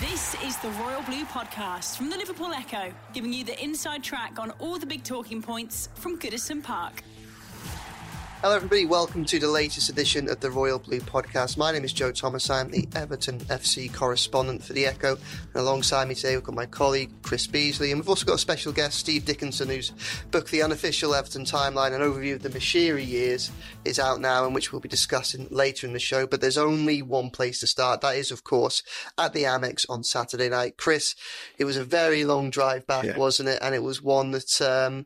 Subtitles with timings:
[0.00, 4.38] This is the Royal Blue Podcast from the Liverpool Echo, giving you the inside track
[4.38, 7.02] on all the big talking points from Goodison Park.
[8.42, 8.86] Hello, everybody.
[8.86, 11.58] Welcome to the latest edition of the Royal Blue Podcast.
[11.58, 12.48] My name is Joe Thomas.
[12.48, 15.18] I'm the Everton FC correspondent for the Echo.
[15.52, 17.90] And alongside me today, we've got my colleague Chris Beesley.
[17.90, 19.92] And we've also got a special guest, Steve Dickinson, whose
[20.30, 23.50] book, The Unofficial Everton Timeline, an overview of the Moshiri years,
[23.84, 26.26] is out now and which we'll be discussing later in the show.
[26.26, 28.00] But there's only one place to start.
[28.00, 28.82] That is, of course,
[29.18, 30.78] at the Amex on Saturday night.
[30.78, 31.14] Chris,
[31.58, 33.18] it was a very long drive back, yeah.
[33.18, 33.58] wasn't it?
[33.60, 34.62] And it was one that.
[34.62, 35.04] Um,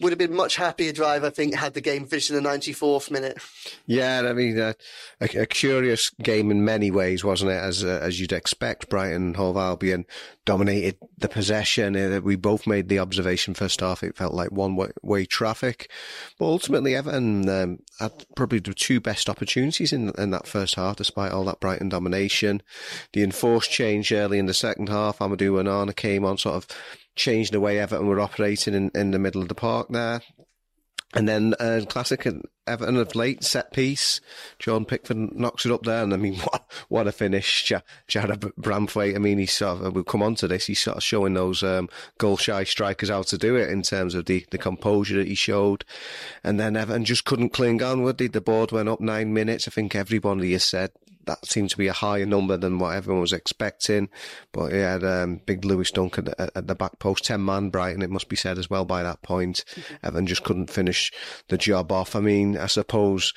[0.00, 3.10] would have been much happier drive, I think, had the game finished in the 94th
[3.10, 3.38] minute.
[3.86, 4.72] Yeah, I mean, uh,
[5.20, 7.58] a, a, curious game in many ways, wasn't it?
[7.58, 10.04] As uh, as you'd expect, Brighton, Hove Albion
[10.44, 11.96] dominated the possession.
[11.96, 15.88] Uh, we both made the observation first half; it felt like one way, traffic,
[16.38, 20.96] but ultimately Everton um, had probably the two best opportunities in in that first half,
[20.96, 22.62] despite all that Brighton domination.
[23.12, 26.66] The enforced change early in the second half, Amadou Onana came on, sort of
[27.16, 30.20] changed the way Everton were operating in, in the middle of the park there.
[31.14, 32.26] And then uh, classic
[32.66, 34.20] Everton of late set piece.
[34.58, 37.70] John Pickford knocks it up there, and I mean, what what a finish!
[38.08, 39.14] Jarrad Branthwaite.
[39.14, 40.66] I mean, he's sort of we'll come on to this.
[40.66, 44.16] He's sort of showing those um, goal shy strikers how to do it in terms
[44.16, 45.84] of the, the composure that he showed.
[46.42, 48.02] And then Everton just couldn't cling on.
[48.02, 48.26] Would they?
[48.26, 49.68] The board went up nine minutes.
[49.68, 50.90] I think everybody has said
[51.26, 54.08] that seemed to be a higher number than what everyone was expecting.
[54.52, 57.70] But he had um, big Lewis Dunk at the, at the, back post, 10 man
[57.70, 59.64] Brighton, it must be said as well by that point.
[59.74, 60.06] Mm-hmm.
[60.06, 61.12] Evan just couldn't finish
[61.48, 62.16] the job off.
[62.16, 63.32] I mean, I suppose.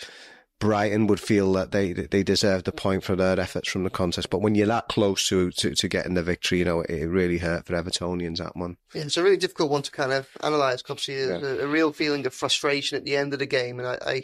[0.60, 4.32] Brighton would feel that they they deserved a point for their efforts from the contest,
[4.32, 7.38] but when you're that close to, to, to getting the victory, you know it, really
[7.38, 8.78] hurt for Evertonians that one.
[8.96, 10.82] Yeah, it's a really difficult one to kind of analyse.
[10.90, 11.64] Obviously, there's yeah.
[11.64, 14.24] a, a, real feeling of frustration at the end of the game, and I, I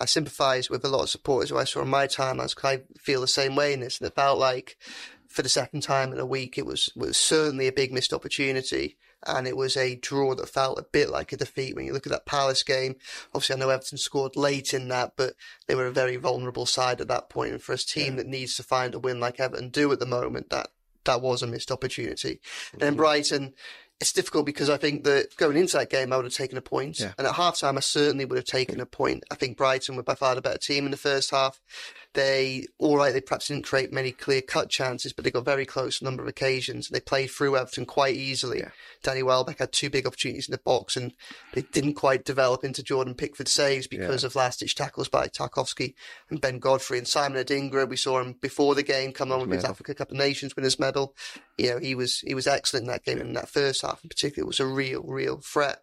[0.00, 2.82] I sympathise with a lot of supporters who I saw on my timelines because I
[2.98, 4.00] feel the same way in this.
[4.00, 4.78] And it felt like
[5.28, 8.96] for the second time in a week, it was, was certainly a big missed opportunity.
[9.26, 12.06] And it was a draw that felt a bit like a defeat when you look
[12.06, 12.96] at that Palace game.
[13.34, 15.34] Obviously, I know Everton scored late in that, but
[15.66, 17.52] they were a very vulnerable side at that point.
[17.52, 18.16] And for a team yeah.
[18.16, 20.68] that needs to find a win like Everton do at the moment, that
[21.04, 22.40] that was a missed opportunity.
[22.72, 23.54] And then Brighton,
[24.00, 26.62] it's difficult because I think that going into that game, I would have taken a
[26.62, 27.00] point.
[27.00, 27.12] Yeah.
[27.18, 29.24] And at halftime, I certainly would have taken a point.
[29.30, 31.60] I think Brighton were by far the better team in the first half.
[32.14, 35.64] They, all right, they perhaps didn't create many clear cut chances, but they got very
[35.64, 36.88] close a number of occasions.
[36.88, 38.58] They played through Everton quite easily.
[38.58, 38.70] Yeah.
[39.04, 41.12] Danny Welbeck had two big opportunities in the box and
[41.54, 44.26] they didn't quite develop into Jordan Pickford saves because yeah.
[44.26, 45.94] of last ditch tackles by Tarkowski
[46.30, 47.88] and Ben Godfrey and Simon Adingra.
[47.88, 50.80] We saw him before the game come on with his Africa Cup of Nations winners
[50.80, 51.14] medal.
[51.58, 53.24] You know, he was, he was excellent in that game yeah.
[53.24, 54.44] in that first half in particular.
[54.44, 55.80] It was a real, real threat.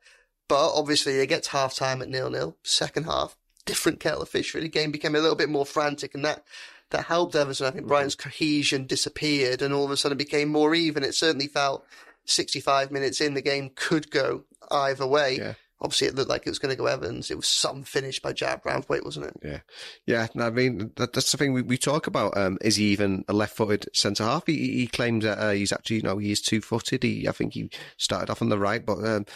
[0.50, 2.58] But obviously they get to half time at nil nil.
[2.64, 4.54] Second half, different kettle of fish.
[4.54, 6.44] Really, the game became a little bit more frantic, and that
[6.90, 7.68] that helped Everton.
[7.68, 11.04] I think Brighton's cohesion disappeared, and all of a sudden it became more even.
[11.04, 11.86] It certainly felt
[12.26, 15.38] 65 minutes in the game could go either way.
[15.38, 15.54] Yeah.
[15.80, 17.30] Obviously, it looked like it was going to go Evans.
[17.30, 19.34] It was some finish by Jarrad Branthwaite, wasn't it?
[19.44, 19.60] Yeah,
[20.08, 20.28] yeah.
[20.44, 22.36] I mean, that, that's the thing we, we talk about.
[22.36, 24.48] Um, is he even a left-footed centre half?
[24.48, 27.04] He, he claims that uh, he's actually, you know, he is two-footed.
[27.04, 29.28] He, I think he started off on the right, but um,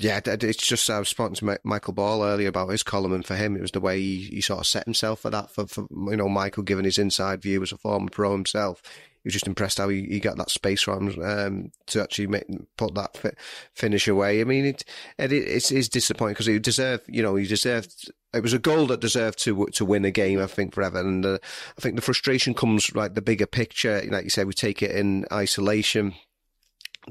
[0.00, 3.36] yeah, it's just I was speaking to Michael Ball earlier about his column, and for
[3.36, 5.50] him, it was the way he, he sort of set himself for that.
[5.50, 9.26] For, for you know, Michael giving his inside view as a former pro himself, he
[9.26, 12.46] was just impressed how he, he got that space from um, to actually make,
[12.78, 13.34] put that fi-
[13.74, 14.40] finish away.
[14.40, 14.84] I mean, it,
[15.18, 18.10] it it's, it's disappointing because he deserved, you know, he deserved.
[18.32, 21.00] It was a goal that deserved to to win a game, I think, forever.
[21.00, 21.38] And uh,
[21.76, 24.02] I think the frustration comes like the bigger picture.
[24.08, 26.14] Like you said, we take it in isolation.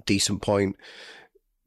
[0.08, 0.76] Decent point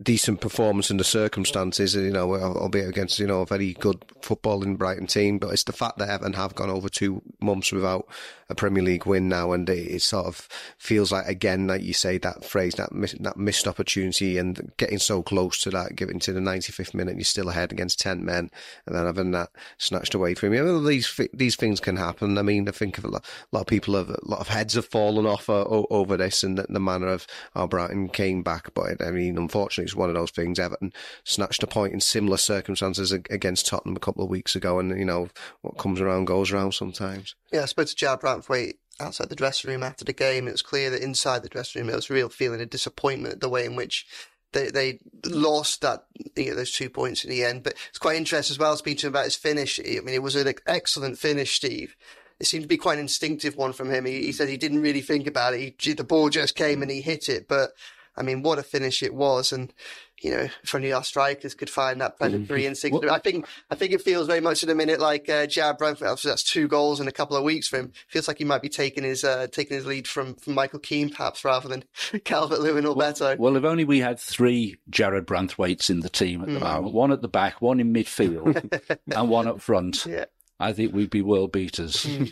[0.03, 4.77] decent performance in the circumstances, you know, albeit against, you know, a very good footballing
[4.77, 5.39] Brighton team.
[5.39, 8.07] But it's the fact that Everton have gone over two months without
[8.53, 9.53] a Premier League win now.
[9.53, 10.49] And it, it sort of
[10.79, 14.99] feels like, again, like you say, that phrase, that, miss, that missed opportunity and getting
[14.99, 18.51] so close to that, getting to the 95th minute, you're still ahead against 10 men
[18.87, 20.65] and then having that snatched away from you.
[20.65, 22.39] Well, these, these things can happen.
[22.39, 24.49] I mean, I think of a lot, a lot of people have, a lot of
[24.49, 28.43] heads have fallen off uh, over this and the, the manner of how Brighton came
[28.43, 28.73] back.
[28.75, 30.59] But I mean, unfortunately, it's one of those things.
[30.59, 30.93] Everton
[31.25, 35.05] snatched a point in similar circumstances against Tottenham a couple of weeks ago, and you
[35.05, 35.29] know
[35.63, 37.35] what comes around goes around sometimes.
[37.53, 40.49] Yeah, I spoke to Jarrad Branthwaite outside the dressing room after the game.
[40.49, 43.35] It was clear that inside the dressing room there was a real feeling of disappointment
[43.35, 44.07] at the way in which
[44.53, 46.07] they they lost that
[46.37, 47.63] you know, those two points in the end.
[47.63, 49.79] But it's quite interesting as well speaking about his finish.
[49.81, 51.97] I mean, it was an excellent finish, Steve.
[52.41, 54.05] It seemed to be quite an instinctive one from him.
[54.05, 55.75] He, he said he didn't really think about it.
[55.79, 57.71] He, the ball just came and he hit it, but
[58.17, 59.53] I mean, what a finish it was.
[59.53, 59.73] And,
[60.21, 63.05] you know, if only our strikers could find that predatory instinct.
[63.07, 66.11] I think, I think it feels very much in a minute like, uh, Jarrad Branthwaite.
[66.11, 67.93] Obviously, that's two goals in a couple of weeks for him.
[68.09, 71.11] Feels like he might be taking his, uh, taking his lead from, from Michael Keane,
[71.11, 71.85] perhaps, rather than
[72.25, 73.39] Calvert Lewin or well, Beto.
[73.39, 76.61] Well, if only we had three Jarrad Branthwaites in the team at the mm.
[76.61, 80.07] moment one at the back, one in midfield, and one up front.
[80.07, 80.27] Yeah.
[80.61, 82.05] I think we'd be world beaters.
[82.05, 82.25] Hmm.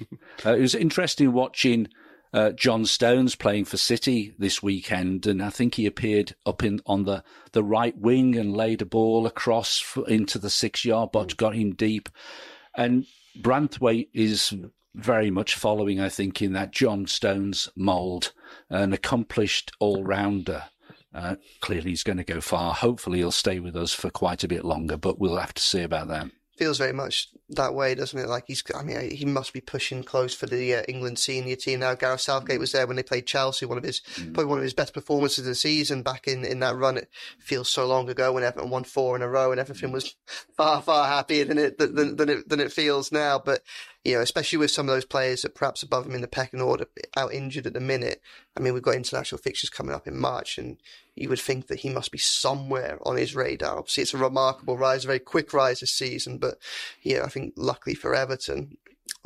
[0.46, 1.88] uh, it was interesting watching
[2.32, 6.80] uh, John Stones playing for City this weekend, and I think he appeared up in
[6.86, 11.34] on the, the right wing and laid a ball across into the six yard box,
[11.34, 12.08] got him deep.
[12.76, 13.06] And
[13.38, 14.54] Branthwaite is
[14.94, 18.32] very much following, I think, in that John Stones mould,
[18.68, 20.64] an accomplished all rounder.
[21.12, 22.72] Uh, clearly, he's going to go far.
[22.74, 25.82] Hopefully, he'll stay with us for quite a bit longer, but we'll have to see
[25.82, 28.28] about that feels very much that way, doesn't it?
[28.28, 31.80] Like he's, I mean, he must be pushing close for the uh, England senior team
[31.80, 31.94] now.
[31.94, 34.34] Gareth Southgate was there when they played Chelsea, one of his, mm.
[34.34, 36.98] probably one of his best performances of the season back in, in that run.
[36.98, 37.08] It
[37.38, 40.14] feels so long ago when Everton won four in a row and everything was
[40.54, 43.40] far, far happier than it, than, than it, than it feels now.
[43.42, 43.62] But,
[44.04, 46.60] you know, especially with some of those players that perhaps above him in the pecking
[46.60, 46.84] order
[47.16, 48.20] out injured at the minute.
[48.54, 50.76] I mean, we've got international fixtures coming up in March and
[51.20, 53.78] you would think that he must be somewhere on his radar.
[53.78, 56.58] Obviously, it's a remarkable rise, a very quick rise this season, but
[57.02, 58.76] yeah, I think luckily for Everton,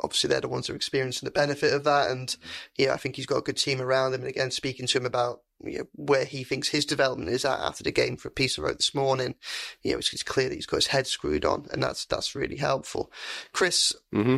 [0.01, 2.09] obviously they're the ones who are experiencing the benefit of that.
[2.09, 2.35] And
[2.77, 4.21] yeah, I think he's got a good team around him.
[4.21, 7.59] And again, speaking to him about you know, where he thinks his development is at
[7.59, 9.35] after the game for a piece I wrote this morning,
[9.81, 12.35] you know, it's, it's clear that he's got his head screwed on, and that's that's
[12.35, 13.11] really helpful.
[13.53, 14.37] Chris, mm-hmm.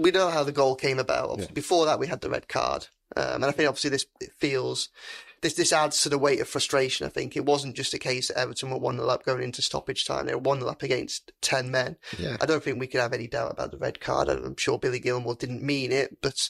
[0.00, 1.38] we know how the goal came about.
[1.38, 1.46] Yeah.
[1.52, 4.06] Before that, we had the red card, um, and I think obviously this
[4.38, 4.88] feels
[5.44, 7.06] this this adds to the weight of frustration.
[7.06, 9.62] I think it wasn't just a case that Everton were one 0 up going into
[9.62, 11.96] stoppage time; they were one 0 up against ten men.
[12.18, 12.36] Yeah.
[12.40, 14.28] I don't think we could have any doubt about the red card.
[14.28, 16.48] I'm sure Billy Gilmour didn't mean it, but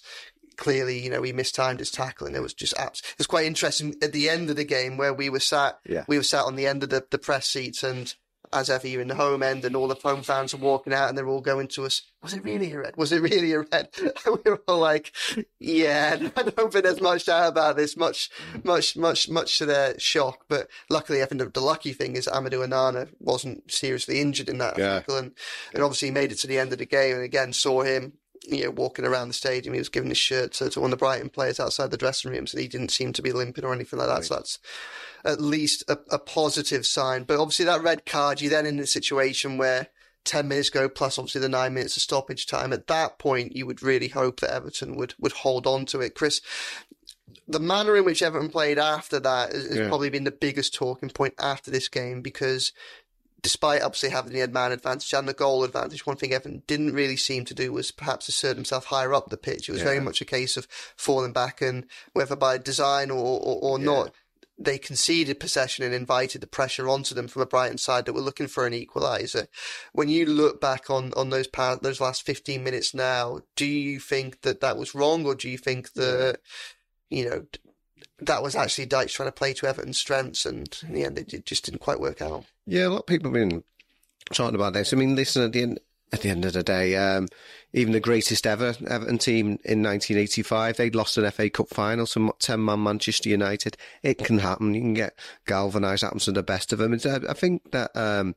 [0.56, 2.34] clearly, you know, he mistimed his tackling.
[2.34, 5.12] It was just abs- it was quite interesting at the end of the game where
[5.12, 5.78] we were sat.
[5.84, 6.04] Yeah.
[6.06, 8.14] We were sat on the end of the, the press seats and
[8.52, 11.08] as ever, you're in the home end and all the home fans are walking out
[11.08, 12.02] and they're all going to us.
[12.22, 12.96] Was it really a red?
[12.96, 13.88] Was it really a red?
[14.26, 15.12] And we were all like,
[15.58, 18.30] yeah, I don't think there's much doubt about this, much,
[18.62, 20.44] much, much, much to their shock.
[20.48, 24.58] But luckily, I think the, the lucky thing is Amadou Onana wasn't seriously injured in
[24.58, 25.02] that yeah.
[25.08, 25.32] and,
[25.72, 28.14] and obviously he made it to the end of the game and again saw him
[28.46, 29.74] you know, walking around the stadium.
[29.74, 32.30] He was giving his shirt to, to one of the Brighton players outside the dressing
[32.30, 34.14] rooms, and he didn't seem to be limping or anything like that.
[34.14, 34.24] Right.
[34.24, 34.58] So that's
[35.24, 37.24] at least a, a positive sign.
[37.24, 39.88] But obviously that red card, you're then in a situation where
[40.24, 42.72] 10 minutes go plus obviously the nine minutes of stoppage time.
[42.72, 46.14] At that point, you would really hope that Everton would, would hold on to it.
[46.14, 46.40] Chris,
[47.46, 49.88] the manner in which Everton played after that has, yeah.
[49.88, 52.72] probably been the biggest talking point after this game because
[53.42, 57.16] despite obviously having the man advantage and the goal advantage, one thing Everton didn't really
[57.16, 59.68] seem to do was perhaps assert himself higher up the pitch.
[59.68, 59.88] It was yeah.
[59.88, 60.66] very much a case of
[60.96, 61.84] falling back and
[62.14, 63.84] whether by design or, or, or yeah.
[63.84, 64.14] not,
[64.58, 68.20] they conceded possession and invited the pressure onto them from a Brighton side that were
[68.20, 69.48] looking for an equaliser.
[69.92, 71.48] When you look back on, on those
[71.82, 75.58] those last 15 minutes now, do you think that that was wrong or do you
[75.58, 76.38] think that,
[77.10, 77.46] you know,
[78.20, 81.46] that was actually Dyche trying to play to Everton's strengths and in the end it
[81.46, 82.44] just didn't quite work out?
[82.66, 83.64] Yeah, a lot of people have been
[84.32, 84.92] talking about this.
[84.92, 85.80] I mean, listen, at the end,
[86.12, 87.28] at the end of the day, um,
[87.72, 92.32] even the greatest ever Everton team in 1985, they'd lost an FA Cup final to
[92.38, 93.76] 10 man Manchester United.
[94.02, 94.74] It can happen.
[94.74, 96.92] You can get galvanised, happens to the best of them.
[96.92, 98.36] Uh, I think that, um,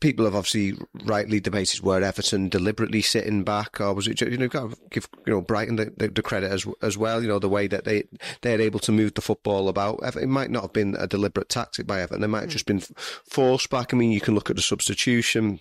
[0.00, 0.74] people have obviously
[1.04, 5.08] rightly debated were Everton deliberately sitting back, or was it you know got to give
[5.26, 7.22] you know Brighton the, the, the, credit as as well.
[7.22, 8.04] You know the way that they
[8.40, 10.00] they're able to move the football about.
[10.16, 12.22] It might not have been a deliberate tactic by Everton.
[12.22, 13.92] They might have just been forced back.
[13.92, 15.60] I mean, you can look at the substitution.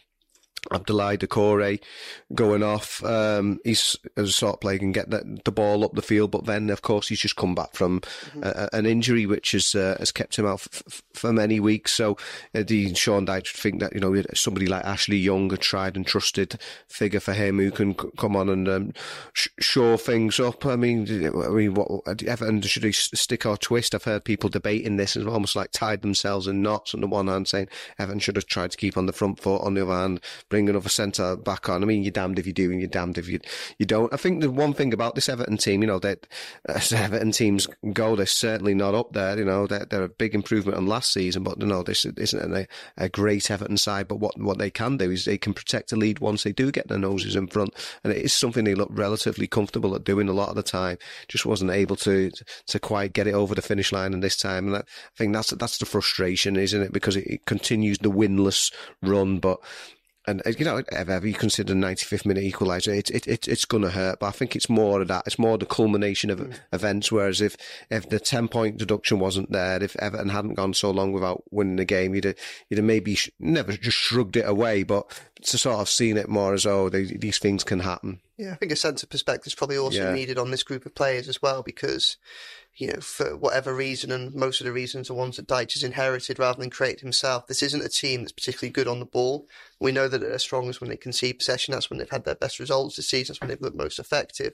[0.71, 1.81] Abdoulaye Doucouré
[2.33, 3.03] going off.
[3.03, 6.31] Um, he's as a sort of player can get the, the, ball up the field,
[6.31, 8.43] but then of course he's just come back from mm-hmm.
[8.43, 11.93] a, an injury which has uh, has kept him out f- for many weeks.
[11.93, 12.17] So
[12.55, 16.05] uh, the Sean Dyche think that you know somebody like Ashley Young, a tried and
[16.05, 18.93] trusted figure for him, who can c- come on and um,
[19.33, 20.65] sh- shore things up.
[20.65, 23.95] I mean, I mean, what Everton should he stick or twist?
[23.95, 26.93] I've heard people debating this as almost like tied themselves in knots.
[26.93, 29.61] On the one hand, saying Everton should have tried to keep on the front foot.
[29.61, 31.83] On the other hand bring another centre back on.
[31.83, 33.39] I mean, you're damned if you do and you're damned if you
[33.77, 34.13] you don't.
[34.13, 36.27] I think the one thing about this Everton team, you know, that
[36.67, 39.37] uh, as Everton teams go, they're certainly not up there.
[39.37, 42.55] You know, they're, they're a big improvement on last season, but you know, this isn't
[42.55, 44.07] a, a great Everton side.
[44.07, 46.71] But what what they can do is they can protect the lead once they do
[46.71, 50.27] get their noses in front, and it is something they look relatively comfortable at doing
[50.27, 50.97] a lot of the time.
[51.27, 52.31] Just wasn't able to
[52.67, 55.33] to quite get it over the finish line in this time, and that, I think
[55.33, 56.93] that's that's the frustration, isn't it?
[56.93, 59.59] Because it, it continues the winless run, but
[60.27, 63.65] and uh, you know, if ever you consider 95th minute equaliser, it, it, it, it's
[63.65, 64.19] going to hurt.
[64.19, 65.23] But I think it's more of that.
[65.25, 66.59] It's more the culmination of mm.
[66.73, 67.11] events.
[67.11, 67.55] Whereas if,
[67.89, 71.77] if the 10 point deduction wasn't there, if Everton hadn't gone so long without winning
[71.77, 72.35] the game, you'd have,
[72.69, 75.07] you'd have maybe sh- never just shrugged it away, but
[75.43, 78.19] to sort of seen it more as, oh, they, these things can happen.
[78.37, 80.13] Yeah, I think a sense of perspective is probably also yeah.
[80.13, 82.17] needed on this group of players as well because
[82.75, 85.83] you know, for whatever reason, and most of the reasons are ones that Dyche has
[85.83, 87.45] inherited rather than created himself.
[87.47, 89.47] This isn't a team that's particularly good on the ball.
[89.81, 91.73] We know that they're strongest when they concede possession.
[91.73, 93.33] That's when they've had their best results this season.
[93.33, 94.53] That's when they've looked most effective.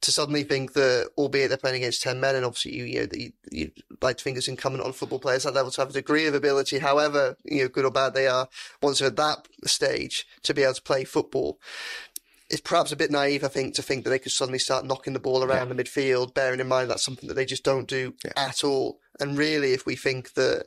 [0.00, 3.08] To suddenly think that, albeit they're playing against 10 men, and obviously you, you know,
[3.12, 5.90] you, you like to think it's incumbent on football players at that level to have
[5.90, 8.48] a degree of ability, however, you know, good or bad they are,
[8.80, 11.58] once they're at that stage, to be able to play football
[12.50, 15.12] it's perhaps a bit naive, I think, to think that they could suddenly start knocking
[15.12, 15.74] the ball around yeah.
[15.74, 18.32] the midfield, bearing in mind that's something that they just don't do yeah.
[18.36, 19.00] at all.
[19.20, 20.66] And really, if we think that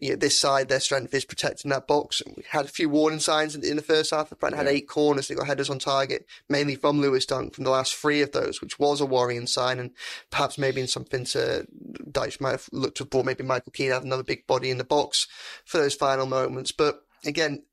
[0.00, 2.22] you know, this side, their strength is protecting that box.
[2.24, 4.30] We had a few warning signs in, in the first half.
[4.30, 4.56] The yeah.
[4.56, 5.28] had eight corners.
[5.28, 8.60] They got headers on target, mainly from Lewis Dunk from the last three of those,
[8.60, 9.80] which was a worrying sign.
[9.80, 9.90] And
[10.30, 11.66] perhaps maybe in something to
[12.10, 14.78] Dyche might have looked to have brought maybe Michael Keane had another big body in
[14.78, 15.26] the box
[15.64, 16.70] for those final moments.
[16.70, 17.64] But again,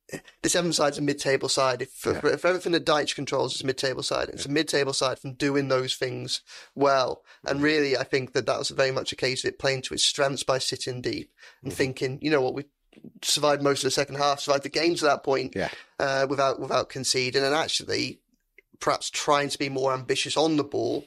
[0.42, 1.82] this Everton side's a mid-table side.
[1.82, 2.20] If, yeah.
[2.24, 4.52] if everything that Dyche controls is a mid-table side, it's yeah.
[4.52, 6.42] a mid-table side from doing those things
[6.76, 7.24] well.
[7.44, 7.66] And mm-hmm.
[7.66, 10.06] really, I think that that was very much a case of it playing to its
[10.06, 11.32] strengths by sitting deep
[11.64, 11.78] and mm-hmm.
[11.78, 12.66] thinking, you know what, we
[13.22, 15.70] survived most of the second half, survived the game to that point, yeah.
[16.00, 18.20] uh, without without conceding, and actually
[18.80, 21.06] perhaps trying to be more ambitious on the ball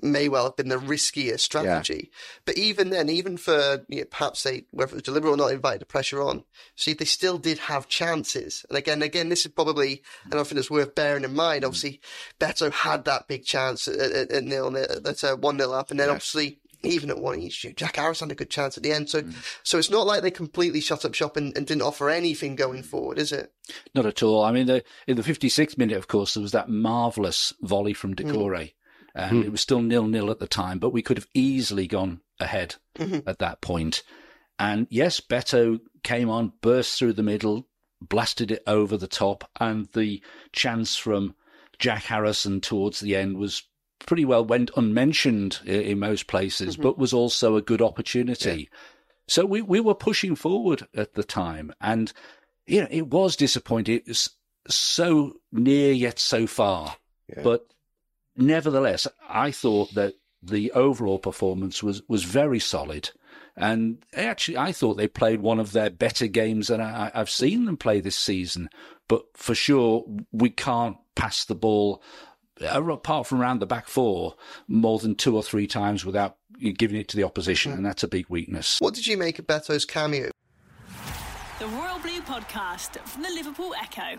[0.00, 2.10] may well have been the riskier strategy.
[2.10, 2.18] Yeah.
[2.44, 5.52] But even then, even for you know, perhaps they, whether it was deliberate or not,
[5.52, 6.44] invited the pressure on.
[6.76, 8.64] See, they still did have chances.
[8.68, 11.64] And again, again, this is probably, and I think it's worth bearing in mind.
[11.64, 12.00] Obviously,
[12.40, 16.00] Beto had that big chance at, at, at nil, at uh, one nil up, and
[16.00, 16.14] then yeah.
[16.14, 16.58] obviously.
[16.84, 19.08] Even at one each, Jack Harris had a good chance at the end.
[19.08, 19.32] So, mm.
[19.62, 22.82] so it's not like they completely shut up shop and, and, didn't offer anything going
[22.82, 23.52] forward, is it?
[23.94, 24.42] Not at all.
[24.42, 28.16] I mean, the, in the 56th minute, of course, there was that marvellous volley from
[28.16, 28.64] Doucouré.
[28.64, 28.72] Mm
[29.14, 29.44] and mm.
[29.44, 32.76] it was still nil nil at the time, but we could have easily gone ahead
[32.96, 33.28] mm-hmm.
[33.28, 34.02] at that point.
[34.58, 37.68] And yes, Beto came on, burst through the middle,
[38.00, 41.34] blasted it over the top, and the chance from
[41.78, 43.62] Jack Harrison towards the end was
[44.06, 46.82] pretty well went unmentioned in, in most places, mm-hmm.
[46.82, 48.68] but was also a good opportunity.
[48.70, 48.78] Yeah.
[49.28, 52.12] So we, we were pushing forward at the time, and
[52.66, 53.96] you know it was disappointing.
[53.96, 54.30] It was
[54.68, 56.96] so near yet so far.
[57.28, 57.42] Yeah.
[57.42, 57.66] But
[58.36, 63.10] nevertheless, I thought that the overall performance was, was very solid.
[63.56, 67.64] And actually, I thought they played one of their better games than I, have seen
[67.64, 68.70] them play this season.
[69.08, 72.02] But for sure, we can't pass the ball,
[72.60, 74.34] uh, apart from around the back four,
[74.68, 76.36] more than two or three times without
[76.78, 77.72] giving it to the opposition.
[77.72, 78.78] And that's a big weakness.
[78.80, 80.30] What did you make of Beto's cameo?
[81.58, 84.18] The Royal Blue Podcast from the Liverpool Echo.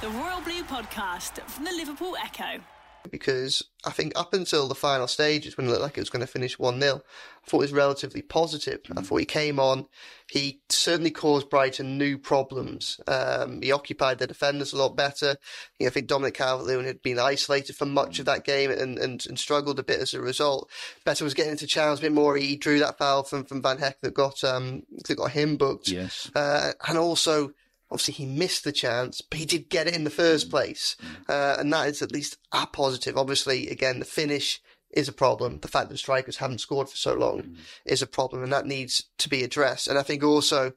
[0.00, 2.62] The Royal Blue Podcast from the Liverpool Echo.
[3.10, 6.20] Because I think up until the final stages, when it looked like it was going
[6.20, 8.80] to finish 1 0, I thought it was relatively positive.
[8.84, 8.98] Mm-hmm.
[9.00, 9.86] I thought he came on,
[10.30, 13.00] he certainly caused Brighton new problems.
[13.08, 15.34] Um, he occupied the defenders a lot better.
[15.80, 18.70] You know, I think Dominic Calvert Lewin had been isolated for much of that game
[18.70, 20.70] and, and, and, struggled a bit as a result.
[21.04, 22.36] Beto was getting into channels a bit more.
[22.36, 25.88] He drew that foul from, from Van Hecke that got, um, that got him booked.
[25.88, 26.30] Yes.
[26.36, 27.52] Uh, and also,
[27.90, 30.50] Obviously, he missed the chance, but he did get it in the first mm.
[30.50, 30.96] place.
[31.28, 33.16] Uh, and that is at least a positive.
[33.16, 35.60] Obviously, again, the finish is a problem.
[35.60, 37.56] The fact that strikers haven't scored for so long mm.
[37.84, 39.88] is a problem, and that needs to be addressed.
[39.88, 40.72] And I think also,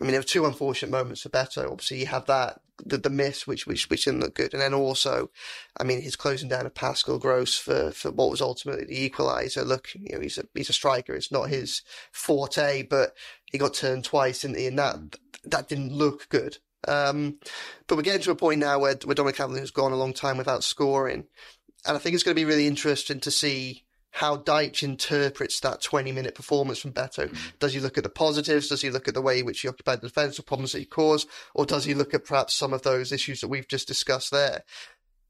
[0.00, 1.70] I mean, there were two unfortunate moments for Beto.
[1.70, 4.74] Obviously, you have that the, the miss, which which which didn't look good, and then
[4.74, 5.30] also,
[5.78, 9.66] I mean, his closing down of Pascal Gross for, for what was ultimately the equaliser.
[9.66, 11.14] Look, you know, he's a he's a striker.
[11.14, 13.14] It's not his forte, but
[13.46, 14.66] he got turned twice, didn't he?
[14.66, 14.96] and that
[15.44, 16.58] that didn't look good.
[16.86, 17.38] Um,
[17.86, 20.12] but we're getting to a point now where, where Dominic Calvert has gone a long
[20.12, 21.26] time without scoring.
[21.86, 25.82] And I think it's going to be really interesting to see how Dyche interprets that
[25.82, 27.28] 20 minute performance from Beto.
[27.28, 27.52] Mm.
[27.58, 28.68] Does he look at the positives?
[28.68, 30.80] Does he look at the way in which he occupied the defence, the problems that
[30.80, 31.28] he caused?
[31.54, 34.64] Or does he look at perhaps some of those issues that we've just discussed there?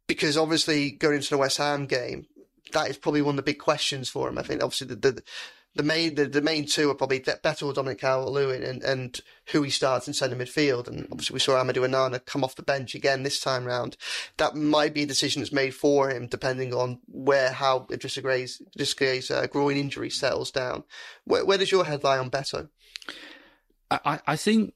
[0.07, 2.27] Because obviously going into the West Ham game,
[2.73, 4.39] that is probably one of the big questions for him.
[4.39, 5.23] I think obviously the, the,
[5.75, 9.21] the main the, the main two are probably Beto or Dominic Calvert-Lewin and, and
[9.53, 10.89] who he starts in centre midfield.
[10.89, 13.97] And obviously we saw Amadou Onana come off the bench again this time round.
[14.39, 18.61] That might be a decision that's made for him depending on where how Idrissa Gueye's,
[18.77, 20.85] Idrissa uh, groin injury settles down.
[21.25, 22.69] Where, where does your head lie on Beto?
[23.91, 24.75] I, I think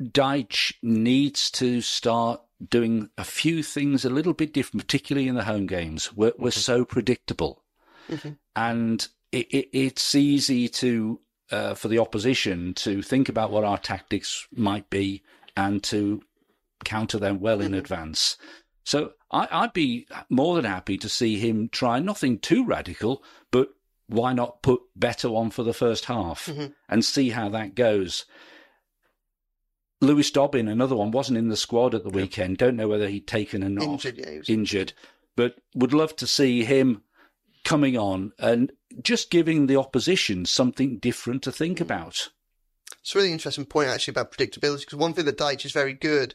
[0.00, 5.44] Dyche needs to start doing a few things a little bit different, particularly in the
[5.44, 6.12] home games.
[6.12, 6.60] We're, we're mm-hmm.
[6.60, 7.62] so predictable.
[8.08, 8.30] Mm-hmm.
[8.56, 11.20] And it, it, it's easy to
[11.50, 15.22] uh, for the opposition to think about what our tactics might be
[15.56, 16.22] and to
[16.84, 18.36] counter them well in advance.
[18.84, 23.70] So I, would be more than happy to see him try nothing too radical, but
[24.06, 26.66] why not put Beto on for the first half mm-hmm.
[26.88, 28.24] and see how that goes?
[30.00, 32.56] Lewis Dobbin, another one, wasn't in the squad at the weekend.
[32.56, 34.04] Don't know whether he'd taken a knock.
[34.04, 34.92] Injured, yeah, injured.
[35.36, 37.02] But would love to see him
[37.64, 41.82] coming on and just giving the opposition something different to think mm.
[41.82, 42.30] about.
[43.00, 45.92] It's a really interesting point actually about predictability because one thing that Dyche is very
[45.92, 46.34] good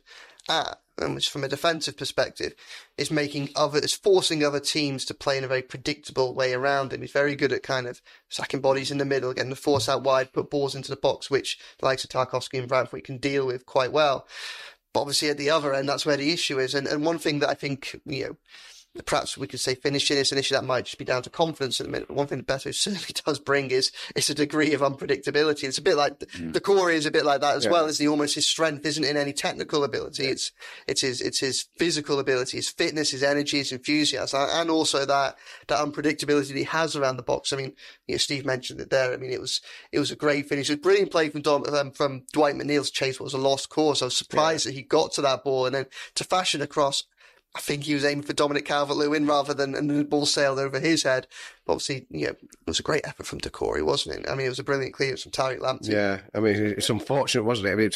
[0.50, 2.53] at, and which from a defensive perspective,
[2.98, 6.93] is making other, is forcing other teams to play in a very predictable way around
[6.93, 7.01] him.
[7.01, 10.03] He's very good at kind of sacking bodies in the middle, getting the force out
[10.03, 13.45] wide, put balls into the box, which the likes of Tarkowski and Branthwaite can deal
[13.45, 14.27] with quite well.
[14.93, 16.75] But obviously at the other end, that's where the issue is.
[16.75, 18.38] And, and one thing that I think, you know,
[19.02, 21.80] perhaps we could say finishing is an issue that might just be down to confidence
[21.80, 22.08] at the minute.
[22.08, 25.64] But one thing that Beto certainly does bring is it's a degree of unpredictability.
[25.64, 26.54] It's a bit like mm.
[26.54, 27.72] the Corey is a bit like that as yeah.
[27.72, 27.86] well.
[27.86, 30.24] Is the almost his strength isn't in any technical ability.
[30.24, 30.30] Yeah.
[30.32, 30.52] It's
[30.88, 35.38] it's his it's his physical ability, his fitness, his energy, his enthusiasm, and also that
[35.68, 37.52] that unpredictability that he has around the box.
[37.52, 37.74] I mean,
[38.08, 39.12] you know, Steve mentioned it there.
[39.12, 40.70] I mean, it was it was a great finish.
[40.70, 43.20] It was a brilliant play from Dom, um, from Dwight McNeil's chase.
[43.20, 44.04] What was a lost cause.
[44.04, 44.72] I was surprised yeah.
[44.72, 47.06] that he got to that ball and then to fashion across
[47.55, 50.79] I think he was aiming for Dominic Calvert-Lewin rather than and the ball sailed over
[50.79, 51.27] his head.
[51.65, 54.29] But obviously, yeah, it was a great effort from Doucouré, wasn't it?
[54.29, 55.89] I mean, it was a brilliant clearance from Tariq Lamptey.
[55.89, 57.72] Yeah, I mean, it's unfortunate, wasn't it?
[57.74, 57.91] I mean,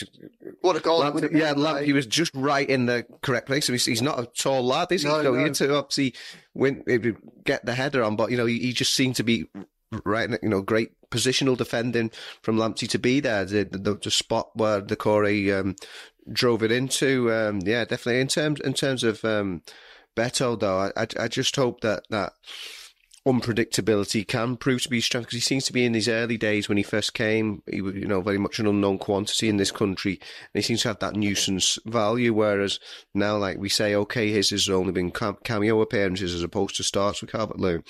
[0.62, 1.00] what a goal!
[1.32, 3.66] Yeah, he was just right in the correct place.
[3.66, 5.08] He's, he's not a tall lad, is he?
[5.08, 5.38] No, so no.
[5.38, 6.14] he had to obviously
[6.54, 6.84] win,
[7.44, 9.48] get the header on, but you know, he, he just seemed to be
[10.06, 12.12] right, you know, great positional defending
[12.42, 13.46] from Lamptey to be there.
[13.46, 15.76] The, the, the spot where Doucouré um,
[16.32, 17.32] drove it into.
[17.32, 18.22] Um, yeah, definitely.
[18.22, 19.62] In terms in terms of um,
[20.16, 22.34] Beto, though, I, I just hope that that
[23.28, 26.70] unpredictability can prove to be strength because he seems to be in his early days
[26.70, 29.72] when he first came, he was, you know, very much an unknown quantity in this
[29.72, 30.14] country.
[30.14, 32.34] And he seems to have that nuisance value.
[32.34, 32.80] Whereas
[33.14, 37.22] now, like we say, okay, his has only been cameo appearances as opposed to starts
[37.22, 37.84] with Calvert Lewin.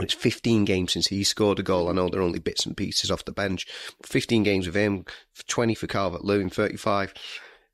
[0.00, 1.88] It's 15 games since he scored a goal.
[1.88, 3.66] I know they're only bits and pieces off the bench.
[4.04, 5.04] 15 games with him,
[5.46, 7.14] 20 for Calvert Lewin, 35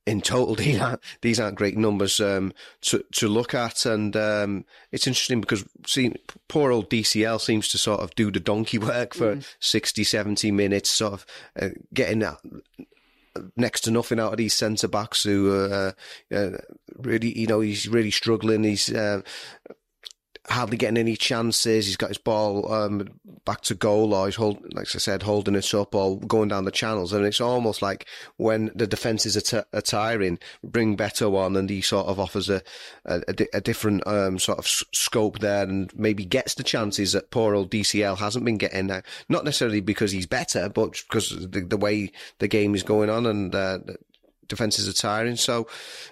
[0.07, 4.65] in total, these aren't, these aren't great numbers um, to to look at, and um,
[4.93, 6.17] it's interesting because seeing
[6.49, 9.55] poor old DCL seems to sort of do the donkey work for mm.
[9.61, 11.27] 60, 70 minutes, sort of
[11.61, 12.39] uh, getting that
[13.57, 15.93] next to nothing out of these centre backs who uh,
[16.33, 16.51] uh,
[16.97, 18.65] really, you know, he's really struggling.
[18.65, 19.23] He's uh,
[20.51, 21.87] hardly getting any chances.
[21.87, 23.09] He's got his ball um,
[23.45, 26.65] back to goal, or he's hold, like I said, holding it up or going down
[26.65, 27.13] the channels.
[27.13, 31.71] And it's almost like when the defences are, t- are tiring, bring Beto on, and
[31.71, 32.63] he sort of offers a
[33.05, 33.23] a,
[33.55, 37.55] a different um, sort of s- scope there, and maybe gets the chances that poor
[37.55, 39.03] old DCL hasn't been getting now.
[39.29, 43.27] Not necessarily because he's better, but because the, the way the game is going on
[43.27, 43.55] and.
[43.55, 43.79] Uh,
[44.49, 45.37] defenses are tiring.
[45.37, 45.69] So,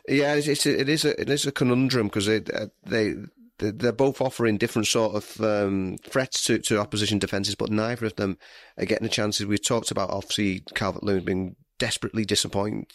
[0.07, 3.17] yeah, it's, it's a, it is a it is a conundrum because uh, they
[3.59, 8.17] they're both offering different sort of um, threats to, to opposition defences, but neither of
[8.17, 8.39] them
[8.77, 9.47] are getting the chances.
[9.47, 12.87] We've talked about obviously Calvert Lewin being desperately disappointed,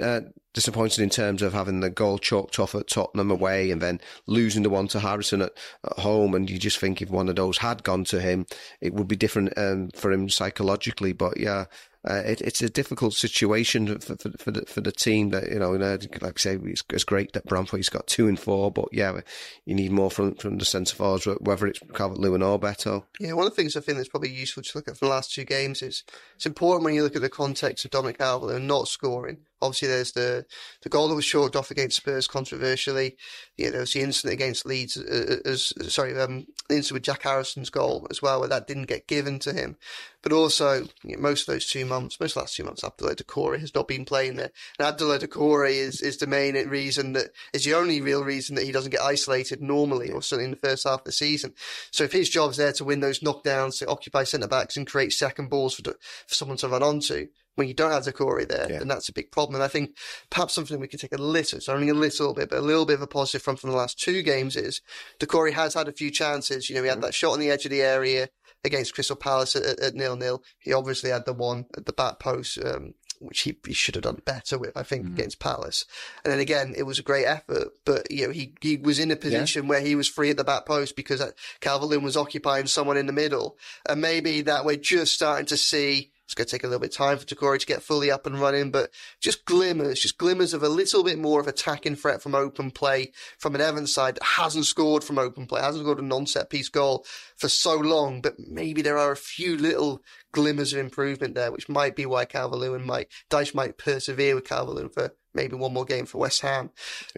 [0.00, 0.20] uh,
[0.54, 4.62] disappointed in terms of having the goal chalked off at Tottenham away and then losing
[4.62, 5.52] the one to Harrison at,
[5.84, 6.34] at home.
[6.34, 8.46] And you just think if one of those had gone to him,
[8.80, 11.12] it would be different um, for him psychologically.
[11.12, 11.66] But yeah,
[12.08, 15.58] uh, it, it's a difficult situation for, for, for, the, for the team that, you
[15.58, 19.20] know, like I say, it's, it's great that Branthwaite's got two and four, but yeah,
[19.66, 23.04] you need more from, from the centre forwards, whether it's Calvert Lewin or Beto.
[23.18, 25.14] Yeah, one of the things I think that's probably useful to look at from the
[25.14, 26.04] last two games is
[26.36, 30.12] it's important when you look at the context of Dominic and not scoring Obviously, there's
[30.12, 30.46] the
[30.82, 33.16] the goal that was chalked off against Spurs controversially.
[33.56, 36.96] You know, there was the incident against Leeds, uh, uh as sorry, um, the incident
[36.96, 39.76] with Jack Harrison's goal as well, where that didn't get given to him.
[40.22, 42.82] But also, you know, most of those two months, most of the last two months,
[42.82, 44.50] Abdoulaye Doucouré has not been playing there.
[44.78, 48.64] And Abdoulaye Doucouré is, is the main reason that is the only real reason that
[48.64, 51.54] he doesn't get isolated normally, or certainly in the first half of the season.
[51.90, 55.12] So if his job's there to win those knockdowns, to occupy centre backs and create
[55.12, 57.28] second balls for, for someone to run onto,
[57.60, 58.78] when you don't have Doucouré there, yeah.
[58.78, 59.56] then that's a big problem.
[59.56, 59.94] And I think
[60.30, 62.86] perhaps something we can take a little, it's only a little bit, but a little
[62.86, 64.80] bit of a positive from from the last two games is
[65.18, 66.70] Doucouré has had a few chances.
[66.70, 67.02] You know, he had mm-hmm.
[67.02, 68.30] that shot on the edge of the area
[68.64, 70.42] against Crystal Palace at, at, nil nil.
[70.58, 72.58] He obviously had the one at the back post.
[72.64, 75.12] Um, which he, he should have done better with, I think, mm.
[75.12, 75.84] against Palace.
[76.24, 79.10] And then again, it was a great effort, but you know, he, he was in
[79.10, 79.68] a position yeah.
[79.68, 82.96] where he was free at the back post because uh, Calvert Lewin was occupying someone
[82.96, 83.58] in the middle.
[83.86, 86.92] And maybe that we're just starting to see It's going to take a little bit
[86.92, 90.54] of time for Doucouré to get fully up and running, but just glimmers, just glimmers
[90.54, 94.14] of a little bit more of attacking threat from open play from an Evans side
[94.14, 98.20] that hasn't scored from open play, hasn't scored a non-set piece goal for so long,
[98.20, 102.24] but maybe there are a few little glimmers of improvement there, which might be why
[102.24, 106.70] Calvert-Lewin might, Dyche might persevere with Calvert-Lewin for maybe one more game for West Ham.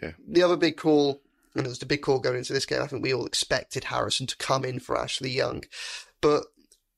[0.03, 0.13] Yeah.
[0.27, 1.21] The other big call,
[1.55, 3.85] and it was the big call going into this game, I think we all expected
[3.85, 5.65] Harrison to come in for Ashley Young,
[6.23, 6.45] but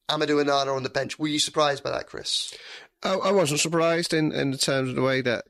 [0.09, 1.19] Amadou Onana on the bench.
[1.19, 2.55] Were you surprised by that, Chris?
[3.03, 5.45] I, I wasn't surprised in, in terms of the way that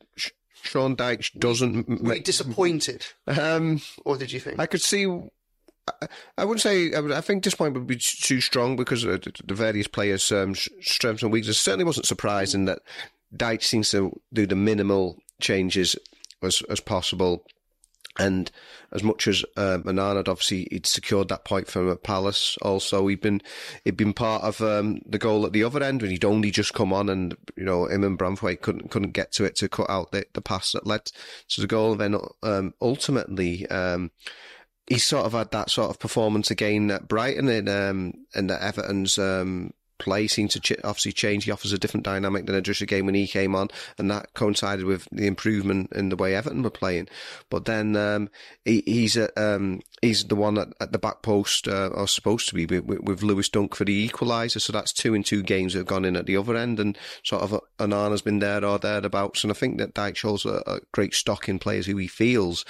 [0.63, 2.03] Sean Dyche doesn't.
[2.03, 3.07] Were you disappointed?
[3.27, 4.59] Um, or did you think?
[4.59, 5.07] I could see.
[5.07, 6.95] I, I wouldn't say.
[6.95, 10.55] I, would, I think disappointment would be too strong because of the various players' um,
[10.55, 11.61] strengths and weaknesses.
[11.61, 12.81] Certainly wasn't surprised in that
[13.35, 15.97] Dyche seems to do the minimal changes
[16.43, 17.45] as as possible
[18.19, 18.51] and
[18.93, 23.43] as much as uh, had obviously he'd secured that point from Palace, also he'd been
[23.85, 26.75] he'd been part of um, the goal at the other end when he'd only just
[26.75, 29.91] come on, and you know him and Branthwaite couldn't couldn't get to it to cut
[29.91, 31.11] out the, the pass that led
[31.49, 31.93] to the goal.
[31.93, 33.67] And then um, ultimately.
[33.69, 34.11] Um,
[34.87, 38.61] he sort of had that sort of performance again at Brighton and um, and at
[38.61, 41.45] Everton's um, play seemed to ch- obviously change.
[41.45, 44.85] He offers a different dynamic than Idrissa Gueye when he came on, and that coincided
[44.85, 47.09] with the improvement in the way Everton were playing.
[47.51, 48.31] But then um,
[48.65, 52.49] he, he's a, um, he's the one at, at the back post, uh, or supposed
[52.49, 54.61] to be, with, with Lewis Dunk for the equaliser.
[54.61, 56.99] So that's two in two games that have gone in at the other end, and
[57.23, 59.45] sort of Onana's been there or thereabouts.
[59.45, 62.65] And I think that Dyche shows a, a great stock in players who he feels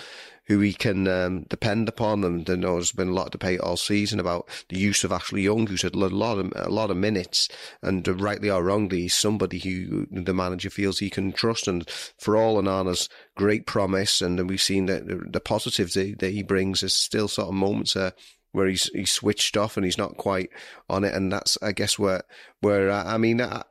[0.46, 2.24] who he can um, depend upon.
[2.24, 5.42] And there has been a lot of debate all season about the use of Ashley
[5.42, 7.48] Young, who's had a lot of a lot of minutes,
[7.82, 11.68] and rightly or wrongly, he's somebody who the manager feels he can trust.
[11.68, 16.32] And for all Onana's great promise, and we've seen that the, the positives that, that
[16.32, 18.10] he brings, there's still sort of moments uh,
[18.52, 20.50] where he's he's switched off and he's not quite
[20.88, 22.22] on it, and that's I guess where
[22.60, 23.40] where uh, I mean.
[23.40, 23.62] I,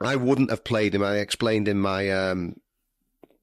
[0.00, 1.04] I wouldn't have played him.
[1.04, 2.56] I explained in my um,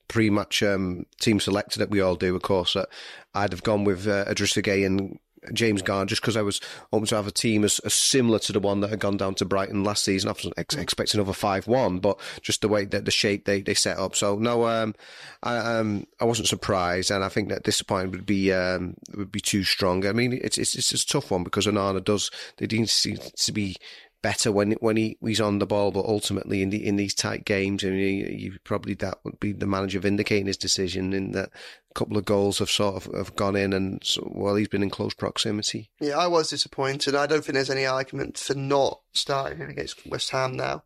[0.09, 2.85] pre-match um, team selected that we all do, of course, uh,
[3.33, 5.17] I'd have gone with uh, Idrissa Gueye and
[5.53, 6.59] James Garner just because I was
[6.91, 9.35] hoping to have a team as, as, similar to the one that had gone down
[9.35, 10.29] to Brighton last season.
[10.29, 13.61] I was ex- expecting another five one, but just the way that the shape they,
[13.61, 14.15] they set up.
[14.15, 14.95] So no, um,
[15.43, 19.39] I um, I wasn't surprised, and I think that disappointment would be um, would be
[19.39, 20.05] too strong.
[20.05, 23.51] I mean, it's it's it's a tough one because Onana does they didn't seem to
[23.51, 23.77] be
[24.21, 27.45] better when when he he's on the ball, but ultimately in the in these tight
[27.45, 31.49] games, I mean, you, probably that would be the manager vindicating his decision in that
[31.89, 34.83] a couple of goals have sort of have gone in, and so, well, he's been
[34.83, 35.89] in close proximity.
[35.99, 37.15] Yeah, I was disappointed.
[37.15, 40.83] I don't think there's any argument for not starting him against West Ham now.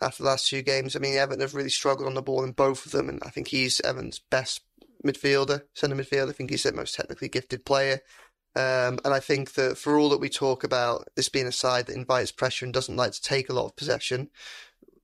[0.00, 2.52] After the last two games, I mean, Everton have really struggled on the ball in
[2.52, 4.60] both of them, and I think he's Everton's best
[5.04, 6.30] midfielder, centre midfielder.
[6.30, 8.00] I think he's their most technically gifted player.
[8.56, 11.86] Um, and I think that for all that we talk about this being a side
[11.86, 14.30] that invites pressure and doesn't like to take a lot of possession,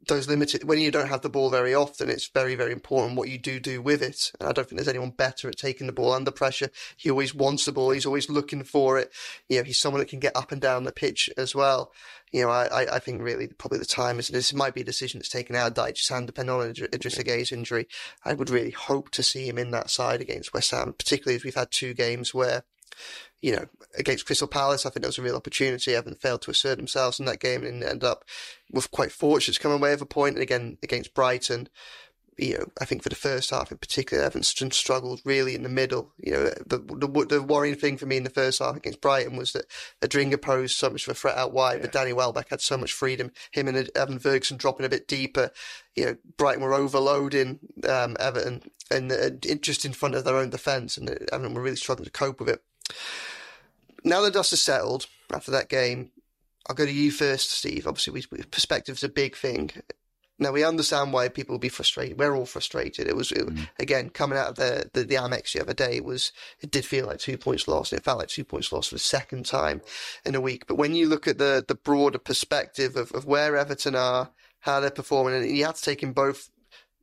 [0.07, 3.29] those limited when you don't have the ball very often, it's very very important what
[3.29, 4.33] you do do with it.
[4.39, 6.71] And I don't think there's anyone better at taking the ball under pressure.
[6.97, 7.91] He always wants the ball.
[7.91, 9.13] He's always looking for it.
[9.49, 11.93] You know, he's someone that can get up and down the pitch as well.
[12.33, 15.19] You know, I, I think really probably the time is this might be a decision
[15.19, 17.89] that's taken out of Dyche's hand depending on Gueye's injury.
[18.25, 21.45] I would really hope to see him in that side against West Ham, particularly as
[21.45, 22.65] we've had two games where
[23.41, 23.67] you know,
[23.99, 25.95] against Crystal Palace, I think there was a real opportunity.
[25.95, 28.25] Everton failed to assert themselves in that game and end up
[28.71, 30.35] with quite fortunate to come away with a point.
[30.35, 31.69] And again, against Brighton,
[32.37, 35.69] you know, I think for the first half in particular, Everton struggled really in the
[35.69, 36.13] middle.
[36.19, 39.37] You know, the, the, the worrying thing for me in the first half against Brighton
[39.37, 39.67] was that
[40.03, 41.83] Adingra posed so much of a threat out wide, yeah.
[41.83, 43.31] but Danny Welbeck had so much freedom.
[43.53, 45.51] Him and Evan Ferguson dropping a bit deeper.
[45.95, 50.51] You know, Brighton were overloading um, Everton and uh, just in front of their own
[50.51, 52.63] defence, and Everton were really struggling to cope with it
[54.05, 56.11] now the dust has settled after that game,
[56.69, 57.87] I'll go to you first, Steve.
[57.87, 59.71] Obviously, we, perspective's a big thing.
[60.39, 62.19] Now we understand why people will be frustrated.
[62.19, 63.07] We're all frustrated.
[63.07, 63.69] It was it, mm.
[63.79, 65.97] again coming out of the, the, the Amex the other day.
[65.97, 67.93] It was it did feel like two points lost.
[67.93, 69.83] And it felt like two points lost for the second time
[70.25, 70.67] in a week.
[70.67, 74.81] But when you look at the the broader perspective of, of where Everton are, how
[74.81, 76.49] they're performing, and you have to take in both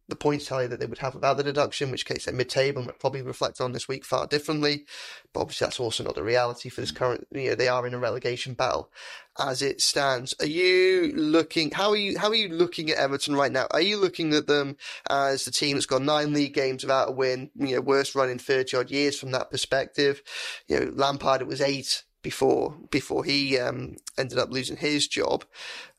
[0.10, 2.88] the points tally that they would have without the deduction, which case they're mid-table and
[2.88, 4.86] would probably reflect on this week far differently.
[5.34, 6.96] But obviously that's also not the reality for this mm.
[6.96, 8.90] current, you know, they are in a relegation battle
[9.38, 10.34] as it stands.
[10.40, 13.68] Are you looking, how are you, how are you looking at Everton right now?
[13.72, 14.78] Are you looking at them
[15.10, 18.30] as the team that's got nine league games without a win, you know, worst run
[18.30, 20.22] in 30 odd years from that perspective?
[20.68, 25.46] You know, Lampard, it was eight before before he um, ended up losing his job.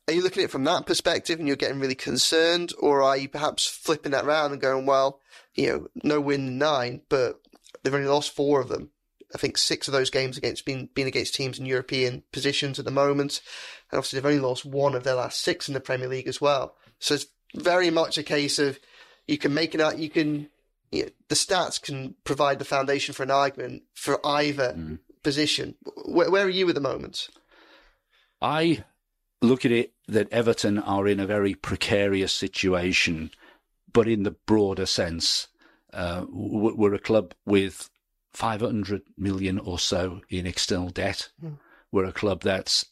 [0.08, 3.16] Are you looking at it from that perspective and you're getting really concerned, or are
[3.16, 5.20] you perhaps flipping that around and going, well,
[5.54, 7.42] you know, no win in nine, but
[7.82, 8.90] they've only lost four of them.
[9.34, 12.86] I think six of those games against been been against teams in European positions at
[12.86, 13.42] the moment,
[13.90, 16.40] and obviously they've only lost one of their last six in the Premier League as
[16.40, 16.74] well.
[16.98, 18.78] So it's very much a case of
[19.26, 19.98] you can make it out.
[19.98, 20.48] You can
[20.90, 24.98] you know, the stats can provide the foundation for an argument for either mm.
[25.22, 25.74] position.
[26.06, 27.28] Where, where are you at the moment?
[28.40, 28.84] I
[29.40, 33.30] look at it that Everton are in a very precarious situation,
[33.92, 35.48] but in the broader sense,
[35.92, 37.90] uh, we're a club with
[38.32, 41.28] 500 million or so in external debt.
[41.42, 41.58] Mm.
[41.90, 42.84] We're a club that's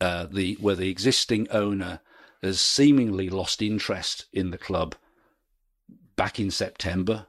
[0.00, 2.00] uh, the where the existing owner
[2.42, 4.94] has seemingly lost interest in the club
[6.16, 7.26] back in September,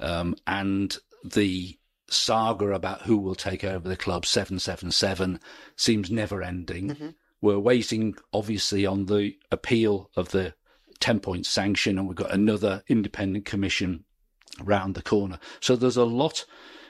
[0.00, 5.40] um, and the saga about who will take over the club 777
[5.74, 6.88] seems never ending.
[6.90, 7.08] Mm-hmm.
[7.46, 10.54] We're waiting, obviously, on the appeal of the
[10.98, 14.02] 10 point sanction, and we've got another independent commission
[14.60, 15.38] round the corner.
[15.60, 16.44] So there's a lot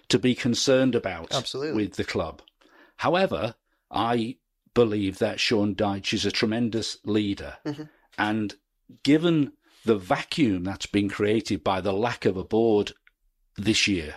[0.08, 1.84] to be concerned about Absolutely.
[1.84, 2.40] with the club.
[2.96, 3.56] However,
[3.90, 4.38] I
[4.72, 7.58] believe that Sean Dyche is a tremendous leader.
[7.66, 7.82] Mm-hmm.
[8.16, 8.54] And
[9.02, 9.52] given
[9.84, 12.92] the vacuum that's been created by the lack of a board
[13.58, 14.14] this year,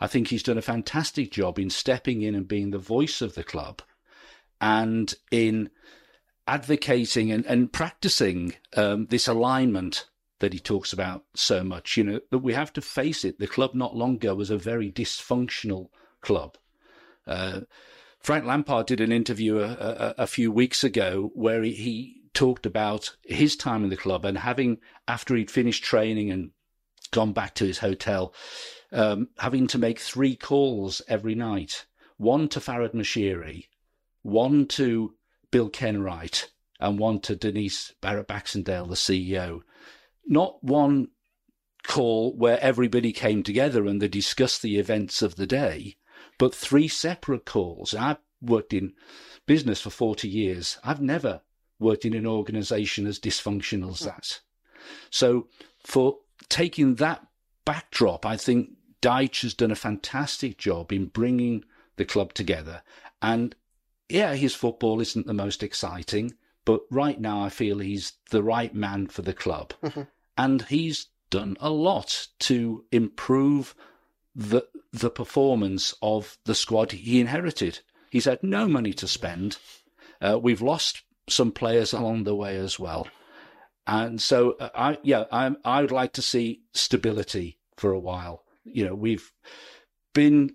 [0.00, 3.36] I think he's done a fantastic job in stepping in and being the voice of
[3.36, 3.82] the club
[4.60, 5.70] and in
[6.46, 10.06] advocating and, and practicing um, this alignment
[10.38, 11.96] that he talks about so much.
[11.96, 13.38] You know, that we have to face it.
[13.38, 15.88] The club not long ago was a very dysfunctional
[16.20, 16.56] club.
[17.26, 17.62] Uh,
[18.20, 22.66] Frank Lampard did an interview a, a, a few weeks ago where he, he, talked
[22.66, 24.76] about his time in the club and having,
[25.08, 26.50] after he'd finished training and
[27.10, 28.34] gone back to his hotel,
[28.92, 31.86] um, having to make three calls every night
[32.18, 33.68] one to Farhad Moshiri,
[34.26, 35.14] one to
[35.50, 36.46] Bill Kenwright,
[36.78, 39.62] and one to Denise Barrett Baxendale, the CEO
[40.26, 41.08] not one
[41.84, 45.96] call where everybody came together and they discussed the events of the day,
[46.38, 47.94] but three separate calls.
[47.94, 48.92] I've worked in
[49.46, 50.78] business for 40 years.
[50.82, 51.42] I've never
[51.78, 54.40] worked in an organization as dysfunctional as that.
[55.10, 55.48] So
[55.84, 57.26] for taking that
[57.64, 61.64] backdrop, I think Dyche has done a fantastic job in bringing
[61.96, 62.82] the club together.
[63.22, 63.54] And
[64.08, 68.74] yeah, his football isn't the most exciting, but right now I feel he's the right
[68.74, 69.72] man for the club.
[69.82, 70.02] Mm-hmm
[70.36, 73.74] and he's done a lot to improve
[74.34, 77.80] the the performance of the squad he inherited.
[78.10, 79.58] He's had no money to spend.
[80.20, 83.08] Uh, we've lost some players along the way as well,
[83.86, 88.44] and so uh, I yeah I I would like to see stability for a while.
[88.64, 89.32] You know we've
[90.14, 90.54] been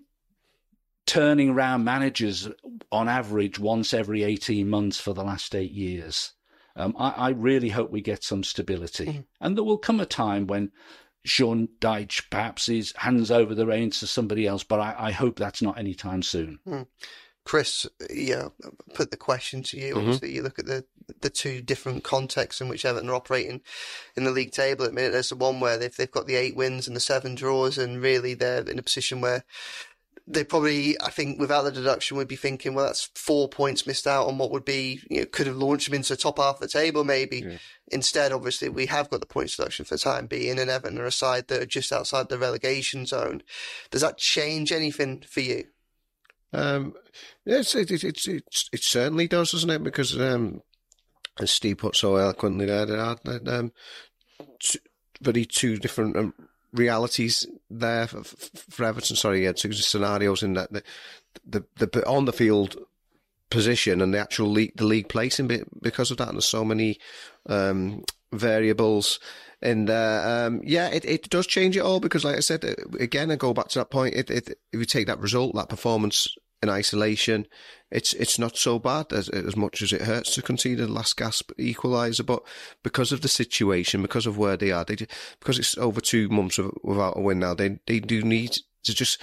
[1.06, 2.48] turning around managers
[2.90, 6.32] on average once every 18 months for the last eight years.
[6.76, 9.24] Um, I, I, really hope we get some stability, mm.
[9.42, 10.72] and there will come a time when
[11.22, 14.64] Sean Dyche perhaps is hands over the reins to somebody else.
[14.64, 16.60] But I, I hope that's not anytime soon.
[16.66, 16.86] Mm.
[17.44, 18.48] Chris, yeah,
[18.94, 19.90] put the question to you.
[19.90, 19.98] Mm-hmm.
[19.98, 20.84] Obviously, you look at the
[21.20, 23.60] the two different contexts in which Everton are operating
[24.16, 24.84] in the league table.
[24.84, 27.00] At the minute, there's the one where they've they've got the eight wins and the
[27.00, 29.44] seven draws, and really they're in a position where
[30.26, 34.06] they probably, I think, without the deduction, would be thinking, well, that's four points missed
[34.06, 36.56] out on what would be, you know, could have launched them into the top half
[36.56, 37.40] of the table, maybe.
[37.40, 37.58] Yeah.
[37.88, 41.06] Instead, obviously, we have got the points deduction for the time being, and Everton are
[41.06, 43.42] a side that are just outside the relegation zone.
[43.90, 45.64] Does that change anything for you?
[46.52, 46.94] Um,
[47.44, 49.82] yes, it, it, it, it, it certainly does, doesn't it?
[49.82, 50.62] Because, um,
[51.40, 53.72] as Steve put so eloquently there, there are um,
[54.60, 54.78] two,
[55.20, 56.34] very two different um,
[56.72, 59.16] realities there for, for Everton.
[59.16, 60.82] Sorry, yeah, two scenarios in that the,
[61.46, 62.76] the, the on the field
[63.50, 66.28] position and the actual league, the league placing because of that.
[66.28, 66.98] And there's so many
[67.46, 69.20] um, variables.
[69.60, 72.74] And uh, um, yeah, it, it does change it all because, like I said, uh,
[72.98, 74.14] again, I go back to that point.
[74.14, 77.46] It, it, if you take that result, that performance in isolation,
[77.92, 81.16] it's it's not so bad as as much as it hurts to concede a last
[81.16, 82.24] gasp equaliser.
[82.24, 82.42] But
[82.82, 84.96] because of the situation, because of where they are, they
[85.38, 89.20] because it's over two months without a win now, they they do need to just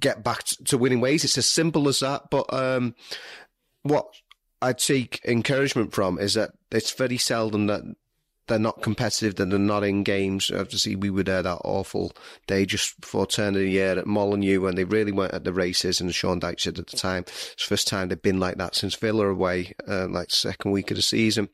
[0.00, 1.22] get back to winning ways.
[1.22, 2.30] It's as simple as that.
[2.30, 2.94] But um,
[3.82, 4.06] what
[4.62, 7.82] I take encouragement from is that it's very seldom that
[8.48, 10.50] they're not competitive, they're not in games.
[10.50, 12.12] Obviously, we were there that awful
[12.46, 15.52] day just before turn of the year at Molineux when they really weren't at the
[15.52, 16.00] races.
[16.00, 18.74] And Sean Dyche said at the time, it's the first time they've been like that
[18.74, 21.48] since Villa away, uh, like second week of the season.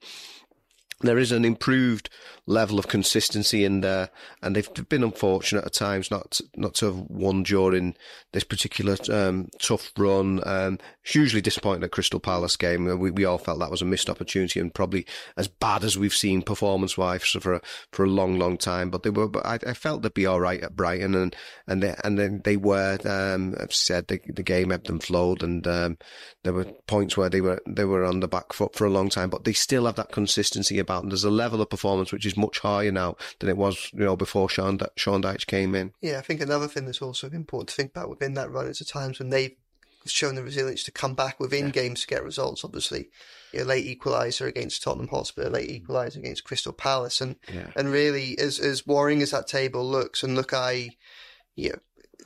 [1.00, 2.08] There is an improved
[2.46, 4.10] level of consistency in there,
[4.42, 7.96] and they've been unfortunate at times not not to have won during
[8.32, 10.40] this particular um, tough run.
[10.44, 12.84] Um, hugely disappointed at Crystal Palace game.
[12.98, 16.14] We we all felt that was a missed opportunity and probably as bad as we've
[16.14, 17.60] seen performance wise for a,
[17.92, 18.90] for a long long time.
[18.90, 21.34] But they were, but I, I felt they'd be all right at Brighton, and
[21.66, 22.98] and they, and then they were.
[23.04, 25.98] Um, I've said the, the game ebbed and flowed, and um,
[26.42, 29.08] there were points where they were they were on the back foot for a long
[29.08, 31.10] time, but they still have that consistency about them.
[31.10, 34.16] There's a level of performance which is much higher now than it was, you know,
[34.16, 35.92] before Sean Sean Dyche came in.
[36.00, 38.78] Yeah, I think another thing that's also important to think about within that run is
[38.78, 39.56] the times when they've
[40.06, 41.72] shown the resilience to come back within yeah.
[41.72, 42.64] games to get results.
[42.64, 43.08] Obviously,
[43.54, 47.70] a late equaliser against Tottenham Hotspur, late equaliser against Crystal Palace, and yeah.
[47.76, 50.90] and really as as worrying as that table looks, and look, I,
[51.56, 51.78] you know,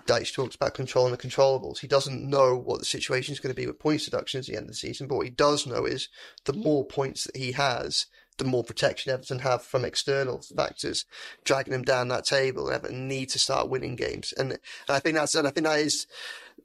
[0.07, 1.79] Dyche talks about controlling the controllables.
[1.79, 4.59] He doesn't know what the situation is going to be with points deductions at the
[4.59, 6.09] end of the season, but what he does know is
[6.45, 8.07] the more points that he has,
[8.39, 11.05] the more protection Everton have from external factors
[11.45, 12.71] dragging them down that table.
[12.71, 15.81] Everton need to start winning games, and, and I think that's and I think that
[15.81, 16.07] is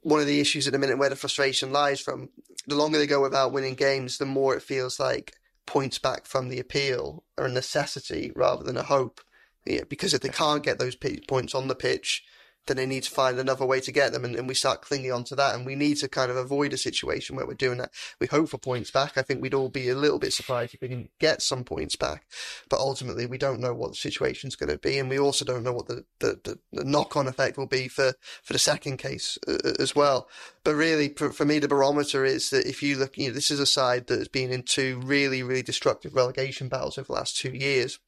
[0.02, 2.30] one of the issues at the minute where the frustration lies from.
[2.66, 5.34] The longer they go without winning games, the more it feels like
[5.66, 9.20] points back from the appeal are a necessity rather than a hope.
[9.66, 12.22] Yeah, because if they can't get those points on the pitch,
[12.66, 14.24] then they need to find another way to get them.
[14.24, 15.54] And, and, we start clinging on to that.
[15.54, 17.92] And we need to kind of avoid a situation where we're doing that.
[18.20, 19.16] We hope for points back.
[19.16, 21.96] I think we'd all be a little bit surprised if we didn't get some points
[21.96, 22.26] back.
[22.68, 24.98] But ultimately, we don't know what the situation's going to be.
[24.98, 27.88] And we also don't know what the, the, the, the knock on effect will be
[27.88, 30.28] for, for the second case uh, uh, as well.
[30.62, 33.50] But really, for, for, me, the barometer is that if you look, you know, this
[33.50, 37.12] is a side that has been in two really, really destructive relegation battles over the
[37.12, 37.98] last two years.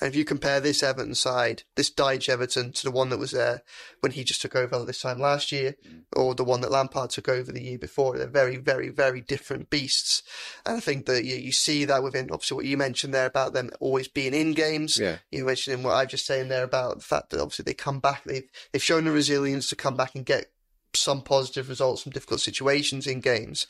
[0.00, 3.30] And if you compare this Everton side, this Dyche Everton, to the one that was
[3.30, 3.62] there
[4.00, 6.02] when he just took over this time last year, mm.
[6.14, 9.70] or the one that Lampard took over the year before, they're very, very, very different
[9.70, 10.22] beasts.
[10.66, 13.52] And I think that you, you see that within, obviously, what you mentioned there about
[13.52, 14.98] them always being in games.
[14.98, 15.18] Yeah.
[15.30, 18.24] You mentioned what I've just saying there about the fact that obviously they come back,
[18.24, 20.50] they've, they've shown the resilience to come back and get
[20.94, 23.66] some positive results from difficult situations in games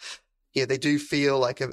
[0.55, 1.69] yeah, they do feel like a,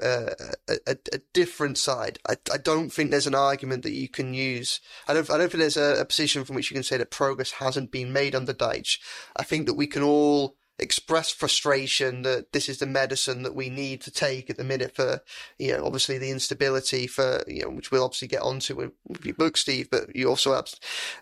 [0.70, 2.20] a, a, a different side.
[2.28, 4.80] I, I don't think there's an argument that you can use.
[5.08, 7.52] I don't, I don't think there's a, position from which you can say that progress
[7.52, 9.00] hasn't been made under Dyche.
[9.36, 13.70] I think that we can all express frustration that this is the medicine that we
[13.70, 15.22] need to take at the minute for,
[15.58, 19.26] you know, obviously the instability for, you know, which we'll obviously get onto with, with
[19.26, 20.70] your book, Steve, but you also have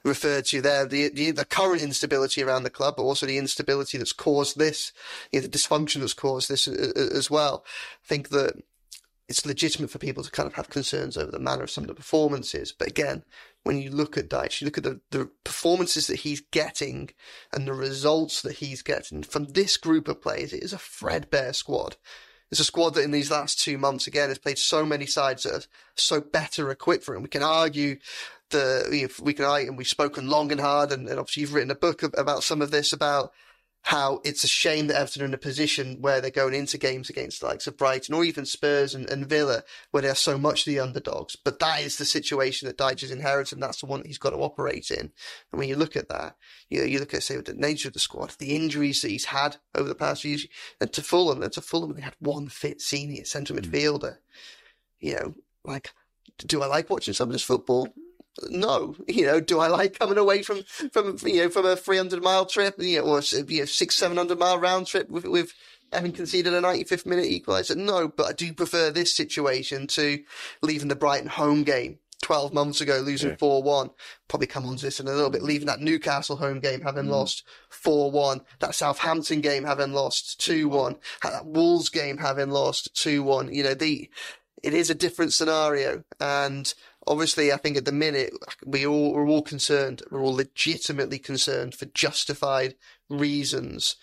[0.04, 3.98] referred to there the, the, the current instability around the club, but also the instability
[3.98, 4.93] that's caused this,
[5.32, 7.63] you know, the dysfunction that's caused this uh, uh, as well.
[8.04, 8.62] I think that
[9.28, 11.89] it's legitimate for people to kind of have concerns over the manner of some of
[11.89, 12.72] the performances.
[12.72, 13.24] But again,
[13.67, 17.10] when you look at Dyche, you look at the, the performances that he's getting
[17.51, 21.51] and the results that he's getting from this group of players, it is a threadbare
[21.51, 21.97] squad.
[22.49, 25.43] It's a squad that in these last two months, again, has played so many sides
[25.43, 25.63] that are
[25.95, 27.23] so better equipped for him.
[27.23, 27.97] We can argue
[28.51, 31.41] the, you know, we can argue, and we've spoken long and hard, and, and obviously
[31.41, 33.34] you've written a book about some of this about
[33.88, 37.10] how it's a shame that Everton are in a position where they're going into games
[37.10, 40.65] against the likes of Brighton or even Spurs and, and Villa, where they're so much
[40.65, 41.38] the underdogs.
[41.38, 44.17] But that is the situation that Dyche has inherited, and that's the one that he's
[44.17, 45.00] got to operate in.
[45.00, 45.13] And
[45.60, 46.36] when you look at that,
[46.69, 49.23] you know, you look at, say, the nature of the squad, the injuries that he's
[49.23, 50.47] had over the past few years,
[50.82, 53.62] and to Fulham, and to Fulham, they had one fit senior centre mm.
[53.62, 54.17] midfielder.
[55.00, 55.93] You know, like,
[56.39, 57.88] do I like watching some of this football?
[58.50, 62.21] No, you know, do I like coming away from, from, you know, from a 300
[62.21, 65.54] mile trip, you know, or, you know, six, 700 mile round trip with, with
[65.91, 67.76] having conceded a 95th minute equaliser?
[67.76, 70.23] No, but I do prefer this situation to
[70.62, 73.89] leaving the Brighton home game 12 months ago, losing 4 1.
[74.28, 75.43] Probably come on to this in a little bit.
[75.43, 77.12] Leaving that Newcastle home game, having mm.
[77.12, 78.41] lost 4 1.
[78.60, 80.95] That Southampton game, having lost 2 1.
[81.23, 83.54] That Wolves game, having lost 2 1.
[83.54, 84.10] You know, the,
[84.63, 86.04] it is a different scenario.
[86.19, 86.73] And
[87.08, 88.34] obviously, I think at the minute
[88.65, 90.04] we all we're all concerned.
[90.12, 92.76] We're all legitimately concerned for justified
[93.10, 93.96] reasons.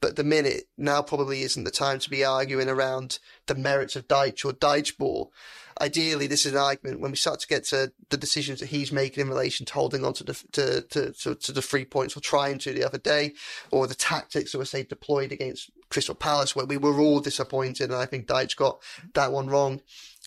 [0.00, 4.08] But the minute now probably isn't the time to be arguing around the merits of
[4.08, 5.32] Dyche or Dyche ball.
[5.80, 8.90] Ideally, this is an argument when we start to get to the decisions that he's
[8.90, 12.16] making in relation to holding on to the to, to, to, to the three points
[12.16, 13.32] or trying to the other day,
[13.70, 17.90] or the tactics that were say deployed against Crystal Palace, where we were all disappointed,
[17.90, 18.82] and I think Dyche got
[19.14, 19.80] that one wrong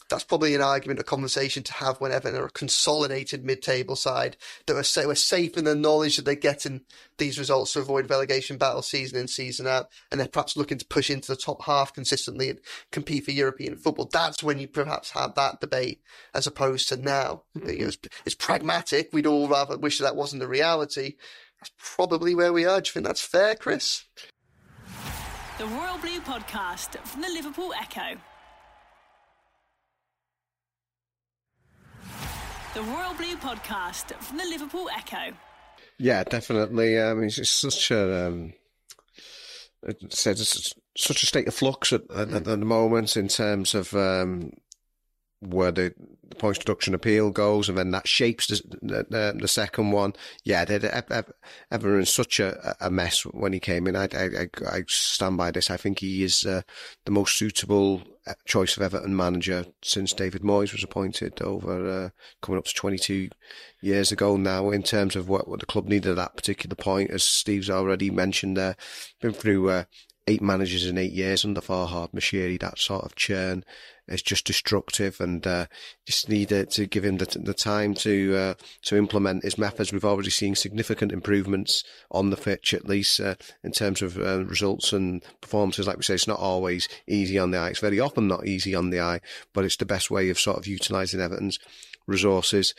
[0.10, 4.38] that's probably an argument, a conversation to have whenever they're a consolidated mid-table side
[4.68, 6.82] that are, say, are safe in the knowledge that they're getting
[7.18, 10.86] these results to avoid relegation battle season in, season out, and they're perhaps looking to
[10.86, 12.60] push into the top half consistently and
[12.92, 14.10] compete for European football.
[14.12, 16.02] That's when you perhaps have that debate
[16.34, 17.44] as opposed to now.
[17.58, 17.88] Mm-hmm.
[17.88, 19.10] It's, it's, pragmatic.
[19.12, 21.16] We'd all rather wish that wasn't the reality.
[21.60, 22.80] That's probably where we are.
[22.80, 24.06] Do you think that's fair, Chris?
[25.58, 28.20] The Royal Blue Podcast from the Liverpool Echo.
[32.76, 35.34] The Royal Blue podcast from the Liverpool Echo.
[35.98, 37.00] Yeah, definitely.
[37.00, 38.54] Um, it's, it's such a um,
[39.84, 43.94] it's, it's such a state of flux at, at, at the moment in terms of
[43.94, 44.52] um,
[45.40, 45.94] where the,
[46.28, 50.12] the points deduction appeal goes, and then that shapes the the, the second one.
[50.44, 50.66] Yeah,
[51.72, 53.96] ever in such a, a mess when he came in.
[53.96, 55.72] I, I, I stand by this.
[55.72, 56.64] I think he is uh,
[57.06, 58.04] the most suitable
[58.46, 62.10] choice of Everton manager since David Moyes was appointed over uh,
[62.42, 63.30] coming up to 22
[63.82, 64.72] years ago now.
[64.72, 68.10] In terms of what, what the club needed at that particular point, as Steve's already
[68.10, 68.76] mentioned, there,
[69.22, 69.84] been through uh,
[70.28, 72.60] eight managers in eight years under Farhad Moshiri.
[72.60, 73.64] That sort of churn
[74.08, 75.66] is just destructive, and uh,
[76.06, 78.54] just need to give him the, the time to uh,
[78.84, 79.92] to implement his methods.
[79.92, 84.46] We've already seen significant improvements on the pitch, at least uh, in terms of uh,
[84.46, 85.88] results and performances.
[85.88, 87.70] Like we say, it's not always easy on the eye.
[87.70, 89.22] It's very often not easy on the eye,
[89.54, 91.60] but it's the best way of sort of utilising Everton's
[92.08, 92.76] resources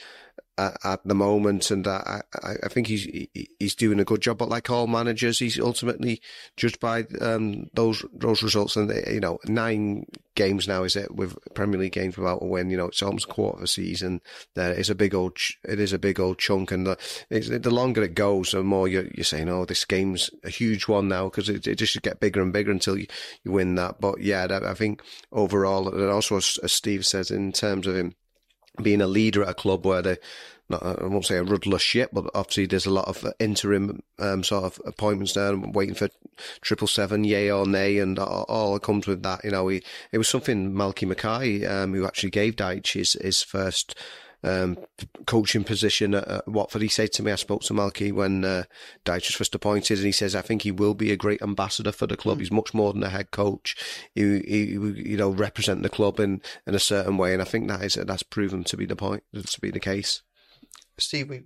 [0.59, 3.28] at, at the moment, and I, I, think he's
[3.59, 4.38] he's doing a good job.
[4.38, 6.22] But like all managers, he's ultimately
[6.57, 8.76] judged by um, those those results.
[8.76, 12.70] And you know, nine games now is it with Premier League games without a win?
[12.70, 14.22] You know, it's almost a quarter of a season.
[14.54, 16.98] There is a big old it is a big old chunk, and the,
[17.30, 21.09] the longer it goes, the more you're, you're saying, oh, this game's a huge one
[21.09, 23.07] now because it, it just should get bigger and bigger until you,
[23.44, 24.00] you win that.
[24.00, 25.02] But yeah, I think
[25.32, 28.14] overall, and also as Steve says, in terms of him
[28.82, 30.16] being a leader at a club where they,
[30.68, 34.42] not, I won't say a rudderless ship, but obviously there's a lot of interim um,
[34.42, 36.08] sort of appointments there, waiting for
[36.60, 39.44] triple seven, yay or nay, and all, that comes with that.
[39.44, 43.42] You know, he, it was something Malky Mackay, um, who actually gave Dyche his, his
[43.42, 43.94] first
[44.43, 44.76] um,
[45.26, 46.82] coaching position at, at, Watford.
[46.82, 48.64] He said to me, I spoke to Malky when uh,
[49.05, 51.93] Dyche was first appointed, and he says, I think he will be a great ambassador
[51.93, 52.39] for the club.
[52.39, 52.41] Mm.
[52.41, 53.76] He's much more than a head coach.
[54.14, 57.68] He, he, you know, represent the club in, in a certain way, and I think
[57.68, 60.22] that is that's proven to be the point, to be the case.
[60.99, 61.43] Steve, we,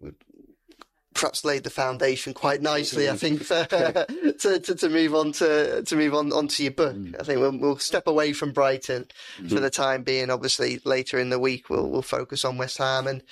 [1.21, 5.83] perhaps laid the foundation quite nicely, I think, for, to, to, to move on to
[5.83, 6.97] to move on onto your book.
[6.97, 7.21] Mm.
[7.21, 9.07] I think we'll, we'll step away from Brighton
[9.39, 9.49] mm.
[9.51, 10.31] for the time being.
[10.31, 13.23] Obviously, later in the week we'll we'll focus on West Ham, and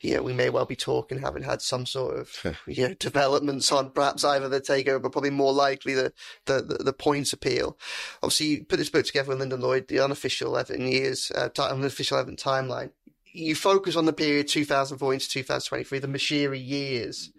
[0.00, 3.70] you know we may well be talking, having had some sort of you know developments
[3.70, 6.12] on perhaps either the takeover, but probably more likely the
[6.46, 7.76] the, the, the points appeal.
[8.22, 12.16] Obviously, you put this book together with Lyndon Lloyd, the unofficial Everton years, uh, unofficial
[12.16, 12.90] Everton timeline
[13.34, 17.32] you focus on the period 2004 into 2023, the Moshiri years.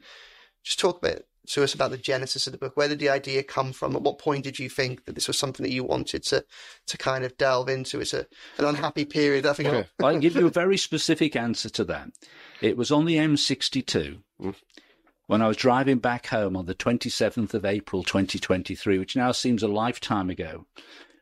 [0.63, 2.75] Just talk a bit to us about the genesis of the book.
[2.75, 3.95] Where did the idea come from?
[3.95, 6.43] At what point did you think that this was something that you wanted to
[6.87, 8.01] to kind of delve into?
[8.01, 8.27] It's a,
[8.57, 9.45] an unhappy period.
[9.45, 9.69] I think.
[9.69, 9.87] Okay.
[10.03, 12.09] I can give you a very specific answer to that.
[12.61, 14.55] It was on the M62 mm.
[15.27, 19.63] when I was driving back home on the 27th of April 2023, which now seems
[19.63, 20.65] a lifetime ago.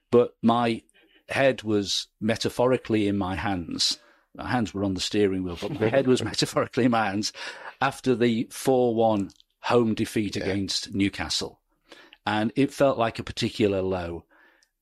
[0.09, 0.81] But my
[1.29, 3.99] head was metaphorically in my hands
[4.35, 7.33] my hands were on the steering wheel, but my head was metaphorically in my hands
[7.81, 9.29] after the 4 1
[9.61, 10.43] home defeat yeah.
[10.43, 11.59] against Newcastle.
[12.25, 14.25] And it felt like a particular low.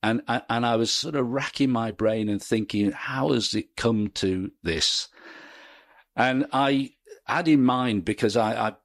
[0.02, 4.08] And, and I was sort of racking my brain and thinking, how has it come
[4.14, 5.08] to this?
[6.16, 6.94] And I
[7.24, 8.76] had in mind, because I, I've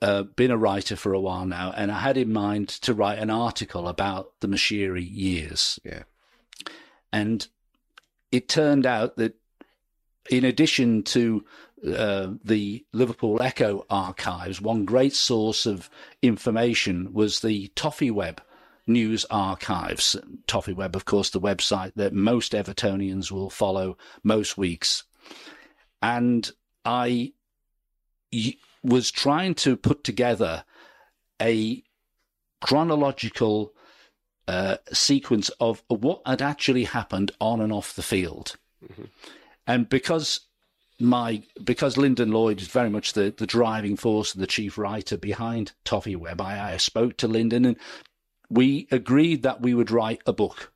[0.00, 3.18] uh, been a writer for a while now, and I had in mind to write
[3.18, 5.78] an article about the Moshiri years.
[5.84, 6.04] Yeah.
[7.12, 7.46] And
[8.32, 9.34] it turned out that
[10.30, 11.44] in addition to
[11.86, 15.90] uh, the Liverpool Echo archives, one great source of
[16.22, 18.40] information was the Toffee Web
[18.86, 20.16] news archives.
[20.46, 25.04] Toffee Web, of course, the website that most Evertonians will follow most weeks.
[26.02, 26.50] And
[26.84, 27.32] I
[28.82, 30.64] was trying to put together
[31.40, 31.82] a
[32.60, 33.72] chronological
[34.46, 38.56] uh, sequence of what had actually happened on and off the field.
[38.82, 39.04] Mm-hmm.
[39.66, 40.40] And because
[41.00, 45.16] my because Lyndon Lloyd is very much the, the driving force and the chief writer
[45.16, 47.76] behind Toffee Web, I, I spoke to Lyndon and
[48.48, 50.72] we agreed that we would write a book.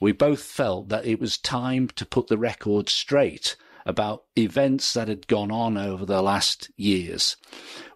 [0.00, 3.56] We both felt that it was time to put the record straight
[3.86, 7.36] about events that had gone on over the last years,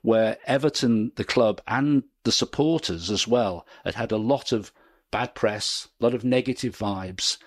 [0.02, 4.72] where Everton, the club, and the supporters as well had had a lot of
[5.10, 7.38] bad press, a lot of negative vibes.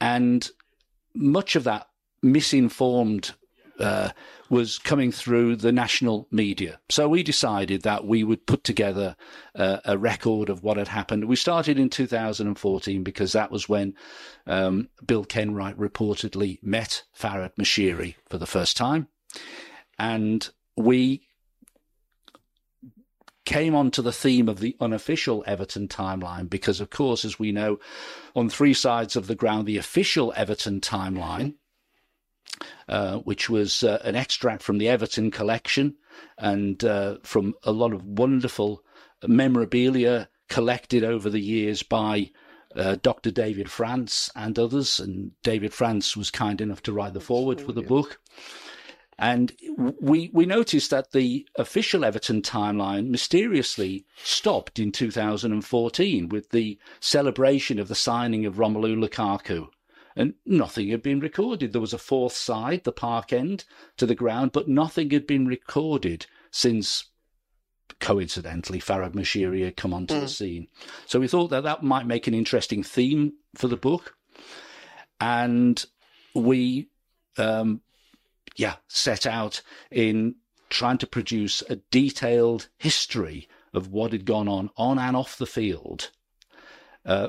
[0.00, 0.50] And
[1.14, 1.86] much of that
[2.22, 3.32] misinformed
[3.80, 4.10] uh,
[4.50, 6.80] was coming through the national media.
[6.90, 9.16] So we decided that we would put together
[9.54, 11.24] uh, a record of what had happened.
[11.24, 13.94] We started in 2014 because that was when
[14.46, 19.08] um, Bill Kenwright reportedly met Farhad Moshiri for the first time.
[19.98, 21.22] And we
[23.46, 27.78] came onto the theme of the unofficial Everton timeline because, of course, as we know,
[28.36, 31.54] on three sides of the ground, the official Everton timeline
[32.88, 35.96] uh, which was uh, an extract from the Everton collection
[36.38, 38.82] and uh, from a lot of wonderful
[39.26, 42.30] memorabilia collected over the years by
[42.76, 43.30] uh, Dr.
[43.30, 45.00] David France and others.
[45.00, 48.20] And David France was kind enough to write the foreword for the book.
[49.18, 49.52] And
[50.00, 57.78] we we noticed that the official Everton timeline mysteriously stopped in 2014 with the celebration
[57.78, 59.68] of the signing of Romelu Lukaku.
[60.20, 61.72] And nothing had been recorded.
[61.72, 63.64] There was a fourth side, the park end,
[63.96, 67.06] to the ground, but nothing had been recorded since
[68.00, 70.20] coincidentally, Farhad Moshiri had come onto mm.
[70.20, 70.68] the scene.
[71.06, 74.14] So we thought that that might make an interesting theme for the book.
[75.18, 75.82] And
[76.34, 76.90] we,
[77.38, 77.80] um,
[78.56, 80.34] yeah, set out in
[80.68, 85.46] trying to produce a detailed history of what had gone on on and off the
[85.46, 86.10] field.
[87.06, 87.28] Uh,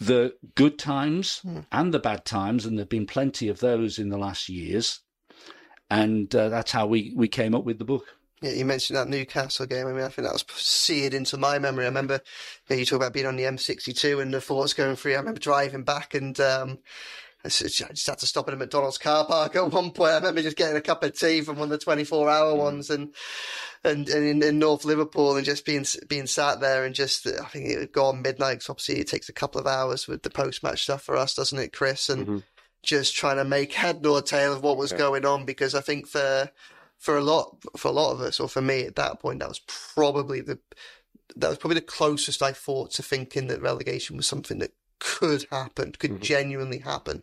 [0.00, 1.64] the good times mm.
[1.72, 5.00] and the bad times, and there have been plenty of those in the last years.
[5.90, 8.04] And uh, that's how we, we came up with the book.
[8.40, 9.86] Yeah, you mentioned that Newcastle game.
[9.86, 11.84] I mean, I think that was seared into my memory.
[11.84, 12.20] I remember
[12.68, 15.14] you, know, you talk about being on the M62 and the thoughts going through.
[15.14, 16.78] I remember driving back and um,
[17.44, 20.10] I just had to stop at a McDonald's car park at one point.
[20.10, 22.58] I remember just getting a cup of tea from one of the 24 hour mm.
[22.58, 23.14] ones and,
[23.84, 27.46] and, and in, in, North Liverpool and just being, being sat there and just, I
[27.46, 28.60] think it would go on midnight.
[28.60, 31.34] Cause obviously it takes a couple of hours with the post match stuff for us,
[31.34, 32.08] doesn't it, Chris?
[32.08, 32.38] And mm-hmm.
[32.82, 34.98] just trying to make head nor tail of what was yeah.
[34.98, 36.50] going on because I think for,
[36.98, 39.48] for a lot for a lot of us, or for me at that point, that
[39.48, 40.58] was probably the
[41.36, 45.46] that was probably the closest I thought to thinking that relegation was something that could
[45.50, 46.22] happen, could mm-hmm.
[46.22, 47.22] genuinely happen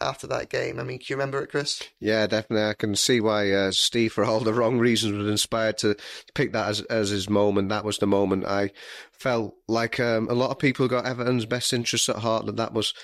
[0.00, 0.78] after that game.
[0.78, 1.82] I mean, can you remember it, Chris?
[1.98, 2.68] Yeah, definitely.
[2.68, 5.96] I can see why uh, Steve, for all the wrong reasons, was inspired to
[6.34, 7.68] pick that as, as his moment.
[7.68, 8.70] That was the moment I
[9.12, 12.72] felt like um, a lot of people got Everton's best interests at heart, that that
[12.72, 12.94] was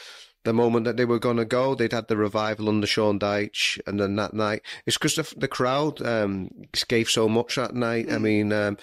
[0.45, 1.75] the moment that they were going to go.
[1.75, 5.49] They'd had the revival under Sean Dyche, and then that night, it's because the, the
[5.49, 6.51] crowd um,
[6.89, 8.09] gave so much that night.
[8.09, 8.15] Mm.
[8.15, 8.79] I mean, um,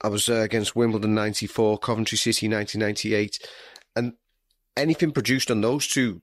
[0.00, 3.38] I was uh, against Wimbledon '94, Coventry City 1998,
[3.96, 4.14] and
[4.78, 6.20] anything produced on those two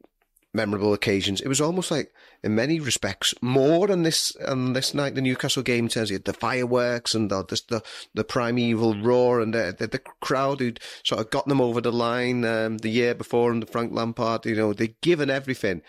[0.55, 1.41] memorable occasions.
[1.41, 5.63] It was almost like, in many respects, more than this on this night, the Newcastle
[5.63, 7.83] game in terms of the fireworks and the the,
[8.13, 11.91] the primeval roar and the, the, the crowd who'd sort of got them over the
[11.91, 14.45] line um, the year before and the Frank Lampard.
[14.45, 15.81] You know, they'd given everything.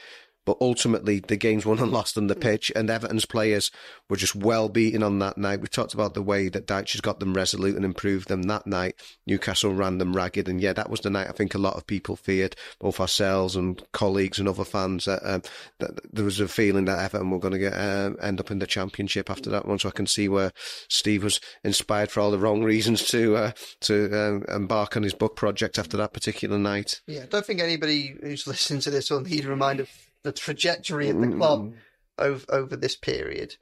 [0.46, 3.72] But ultimately, the game's won and lost on the pitch, and Everton's players
[4.08, 5.60] were just well beaten on that night.
[5.60, 8.64] We talked about the way that Dyche has got them resolute and improved them that
[8.64, 8.94] night.
[9.26, 11.86] Newcastle ran them ragged, and yeah, that was the night I think a lot of
[11.86, 15.42] people feared, both ourselves and colleagues and other fans, that, um,
[15.80, 18.60] that there was a feeling that Everton were going to get um, end up in
[18.60, 19.80] the Championship after that one.
[19.80, 20.52] So I can see where
[20.88, 25.14] Steve was inspired for all the wrong reasons to uh, to um, embark on his
[25.14, 27.00] book project after that particular night.
[27.08, 29.86] Yeah, I don't think anybody who's listening to this will need a reminder
[30.26, 31.74] the trajectory of the club mm.
[32.18, 33.56] over over this period.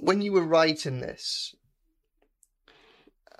[0.00, 1.54] When you were writing this,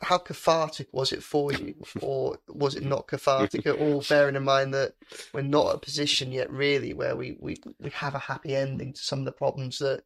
[0.00, 4.04] how cathartic was it for you, or was it not cathartic at all?
[4.08, 4.94] Bearing in mind that
[5.32, 8.92] we're not at a position yet, really, where we, we, we have a happy ending
[8.92, 10.02] to some of the problems that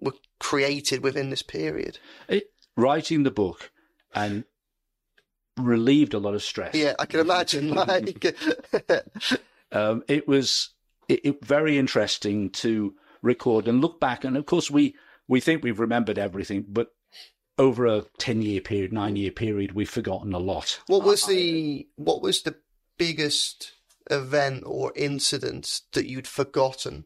[0.00, 1.98] were created within this period.
[2.28, 3.70] It, writing the book
[4.14, 4.44] and
[5.56, 6.74] relieved a lot of stress.
[6.74, 7.70] Yeah, I can imagine.
[7.74, 8.36] like,
[9.72, 10.70] um, it was
[11.08, 14.24] it, it, very interesting to record and look back.
[14.24, 14.94] And of course, we
[15.28, 16.88] we think we've remembered everything, but
[17.58, 20.80] over a ten year period, nine year period, we've forgotten a lot.
[20.86, 22.56] What was the what was the
[22.98, 23.72] biggest
[24.10, 27.04] event or incident that you'd forgotten?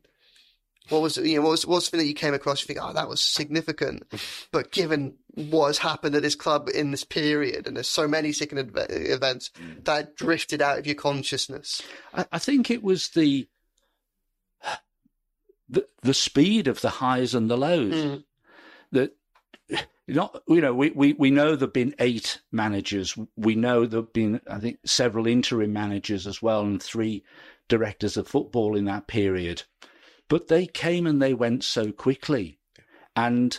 [0.89, 2.63] What was you know what was what's something that you came across?
[2.63, 4.05] You think, oh, that was significant,
[4.53, 8.33] but given what has happened at this club in this period, and there's so many
[8.33, 9.85] significant events mm.
[9.85, 11.83] that drifted out of your consciousness.
[12.15, 13.49] I, I think it was the
[15.69, 17.95] the, the speed of the highs and the lows.
[17.95, 18.25] Mm.
[18.93, 19.17] That
[20.09, 23.17] not you know we, we, we know there've been eight managers.
[23.37, 27.25] We know there've been I think several interim managers as well, and three
[27.69, 29.63] directors of football in that period.
[30.29, 32.59] But they came and they went so quickly,
[33.15, 33.59] and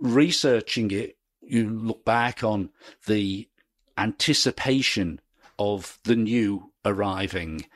[0.00, 2.70] researching it, you look back on
[3.06, 3.48] the
[3.96, 5.20] anticipation
[5.58, 7.66] of the new arriving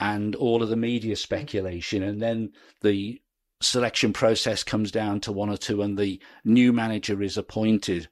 [0.00, 3.20] and all of the media speculation, and then the
[3.60, 8.08] selection process comes down to one or two, and the new manager is appointed.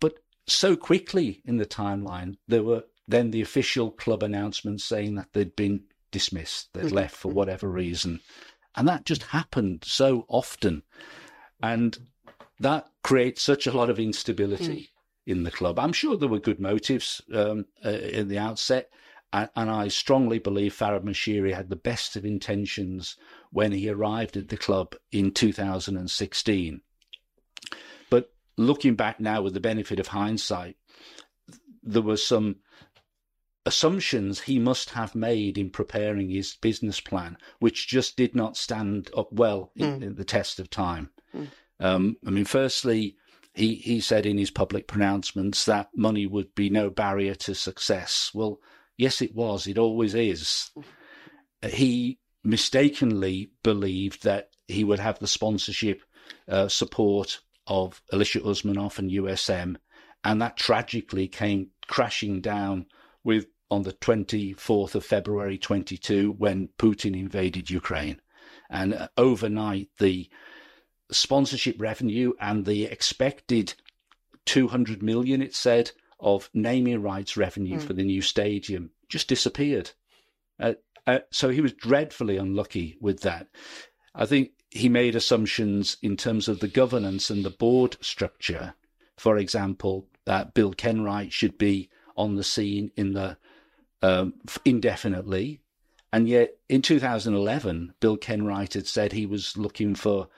[0.00, 5.32] But so quickly in the timeline, there were then the official club announcements saying that
[5.32, 6.96] they'd been dismissed, they'd mm-hmm.
[6.96, 8.20] left for whatever reason.
[8.76, 10.82] And that just happened so often.
[11.62, 11.98] And
[12.60, 14.88] that creates such a lot of instability mm.
[15.26, 15.78] in the club.
[15.78, 18.90] I'm sure there were good motives um, uh, in the outset,
[19.32, 23.16] And, and I strongly believe Farhad Moshiri had the best of intentions
[23.50, 26.80] when he arrived at the club in 2016.
[28.10, 30.76] But looking back now with the benefit of hindsight,
[31.82, 32.56] there were some
[33.66, 39.10] assumptions he must have made in preparing his business plan, which just did not stand
[39.16, 40.02] up well in, mm.
[40.02, 41.10] in the test of time.
[41.34, 41.48] Mm.
[41.78, 43.16] Um, I mean, firstly,
[43.54, 48.30] he, he said in his public pronouncements that money would be no barrier to success.
[48.32, 48.58] Well,
[48.98, 49.66] yes, it was.
[49.66, 50.70] It always is.
[51.62, 56.02] He mistakenly believed that he would have the sponsorship
[56.46, 59.76] uh, support of Alisher Usmanov and USM,
[60.24, 62.86] and that tragically came crashing down
[63.24, 68.20] with on the 24th of February 22 when Putin invaded Ukraine.
[68.70, 70.28] And uh, overnight, the
[71.10, 73.74] sponsorship revenue and the expected
[74.46, 75.90] 200 million, it said,
[76.20, 77.82] of naming rights revenue mm.
[77.82, 79.90] for the new stadium just disappeared.
[80.60, 80.74] Uh,
[81.06, 83.48] uh, so he was dreadfully unlucky with that.
[84.14, 88.74] I think he made assumptions in terms of the governance and the board structure.
[89.16, 93.38] For example, that Bill Kenwright should be on the scene in the
[94.02, 95.60] um, indefinitely.
[96.12, 100.28] And yet in 2011, Bill Kenwright had said he was looking for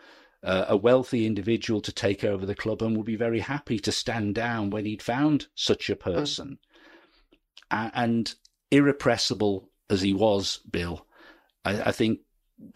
[0.43, 3.93] uh, a wealthy individual to take over the club and would be very happy to
[3.93, 6.59] stand down when he'd found such a person.
[7.70, 7.91] Mm.
[7.95, 8.34] and
[8.70, 11.07] irrepressible as he was, Bill,
[11.64, 12.20] I, I, think,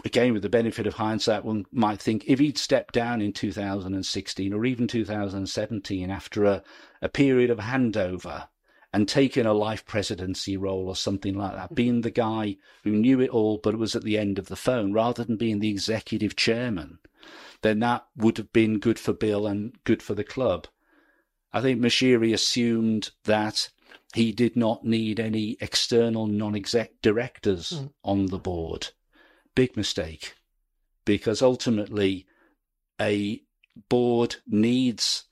[0.05, 4.53] again, with the benefit of hindsight, one might think if he'd stepped down in 2016
[4.53, 6.63] or even 2017 after a,
[7.01, 8.49] a period of handover,
[8.95, 13.21] and taking a life presidency role or something like that, being the guy who knew
[13.21, 16.37] it all but was at the end of the phone rather than being the executive
[16.37, 17.01] chairman,
[17.63, 20.69] then that would have been good for Bill and good for the club.
[21.53, 23.69] I think Moshiri assumed that
[24.15, 27.91] he did not need any external non exec directors mm.
[28.05, 28.91] on the board.
[29.57, 30.37] Big mistake,
[31.05, 32.29] because ultimately
[33.01, 33.43] a
[33.89, 35.25] board needs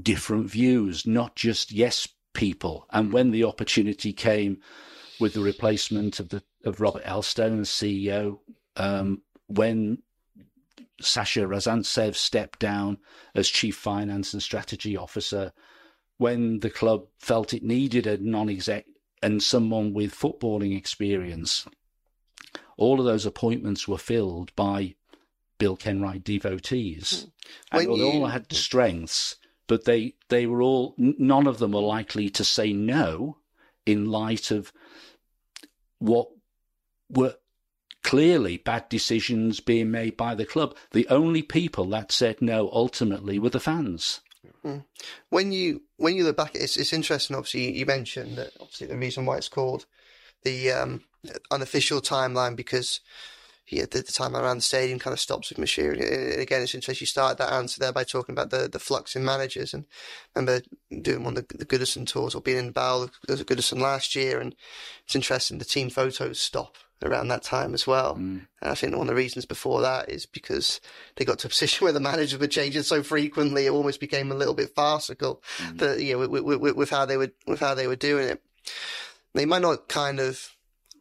[0.00, 2.86] different views, not just yes people.
[2.90, 4.58] And when the opportunity came
[5.20, 8.38] with the replacement of the of Robert Elstone as CEO,
[8.76, 9.98] um, when
[11.00, 12.98] Sasha Ryazantsev stepped down
[13.34, 15.52] as chief finance and strategy officer,
[16.18, 18.86] when the club felt it needed a non-exec
[19.22, 21.66] and someone with footballing experience,
[22.76, 24.94] all of those appointments were filled by
[25.58, 27.26] Bill Kenwright devotees.
[27.70, 27.76] Hmm.
[27.76, 28.06] When and you...
[28.06, 29.36] all had strengths
[29.72, 33.38] but they they were all none of them were likely to say no
[33.86, 34.70] in light of
[35.98, 36.28] what
[37.08, 37.36] were
[38.02, 40.76] clearly bad decisions being made by the club.
[40.90, 44.20] The only people that said no ultimately were the fans.
[44.60, 44.80] Hmm.
[45.30, 47.34] When you when you look back, it's it's interesting.
[47.34, 49.86] Obviously, you mentioned that obviously the reason why it's called
[50.44, 51.04] the um,
[51.50, 53.00] unofficial timeline because
[53.68, 56.32] yeah, the, the time around the stadium kind of stops with Moshiri.
[56.32, 59.16] And again, it's interesting you started that answer there by talking about the, the flux
[59.16, 59.72] in managers.
[59.72, 59.84] And
[60.34, 60.66] I remember
[61.00, 64.14] doing one of the, the Goodison tours or being in the bowl of Goodison last
[64.14, 64.40] year.
[64.40, 64.54] And
[65.04, 68.14] it's interesting, the team photos stop around that time as well.
[68.14, 68.46] Mm.
[68.60, 70.80] And I think one of the reasons before that is because
[71.16, 74.32] they got to a position where the managers were changing so frequently, it almost became
[74.32, 75.78] a little bit farcical mm.
[75.78, 78.42] that, you know, with, with, with, how they were, with how they were doing it.
[79.34, 80.54] They might not kind of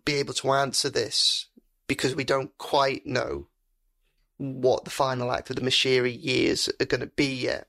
[0.05, 1.47] be able to answer this
[1.87, 3.47] because we don't quite know
[4.37, 7.67] what the final act of the Moshiri years are going to be yet.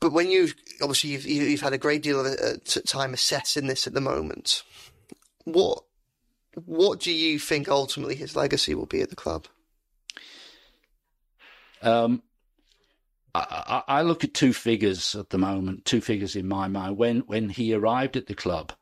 [0.00, 3.86] But when you've obviously you've, you've had a great deal of uh, time assessing this
[3.86, 4.62] at the moment,
[5.44, 5.82] what
[6.64, 9.46] what do you think ultimately his legacy will be at the club?
[11.82, 12.22] Um,
[13.34, 16.96] I, I, look at two figures at the moment, two figures in my mind.
[16.96, 18.72] When when he arrived at the club,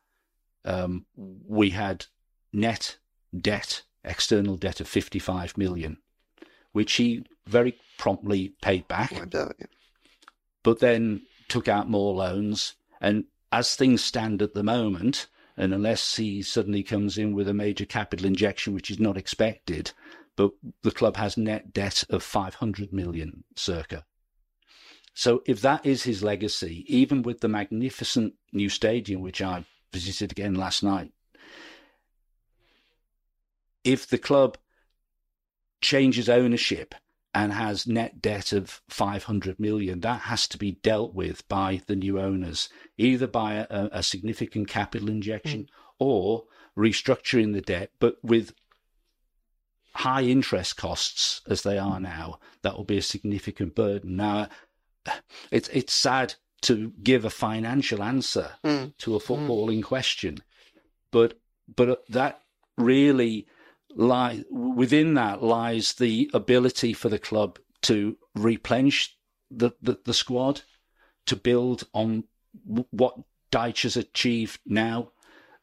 [0.65, 2.07] um, we had
[2.55, 2.97] net
[3.39, 5.99] debt, external debt of 55 million,
[6.73, 9.13] which he very promptly paid back.
[10.63, 12.77] But then took out more loans.
[13.01, 15.27] And as things stand at the moment,
[15.57, 19.93] and unless he suddenly comes in with a major capital injection, which is not expected,
[20.37, 20.53] but
[20.83, 24.05] the club has net debt of 500 million circa.
[25.13, 30.33] So if that is his legacy, even with the magnificent new stadium, which I visited
[30.33, 31.13] again last night,
[33.85, 34.59] if the club
[35.81, 36.95] changes ownership
[37.35, 41.97] and has net debt of 500 million, that has to be dealt with by the
[41.97, 45.69] new owners, either by a, a significant capital injection mm.
[45.99, 46.45] or
[46.77, 48.55] restructuring the debt, but with
[49.95, 54.17] high interest costs as they are now, that will be a significant burden.
[54.17, 54.49] Now,
[55.51, 58.97] it's it's sad to give a financial answer Mm.
[58.99, 60.39] to a footballing question,
[61.11, 61.39] but
[61.77, 62.41] but that
[62.77, 63.47] really
[63.95, 69.17] lie within that lies the ability for the club to replenish
[69.51, 70.63] the, the, the squad,
[71.27, 72.25] to build on
[72.91, 73.19] what
[73.53, 75.11] Dyche has achieved now.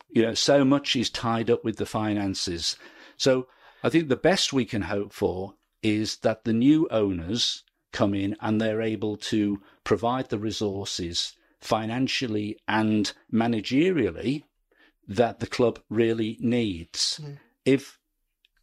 [0.09, 2.75] You know, so much is tied up with the finances.
[3.17, 3.47] So
[3.83, 8.35] I think the best we can hope for is that the new owners come in
[8.39, 14.43] and they're able to provide the resources financially and managerially
[15.07, 17.19] that the club really needs.
[17.23, 17.37] Mm.
[17.65, 17.99] If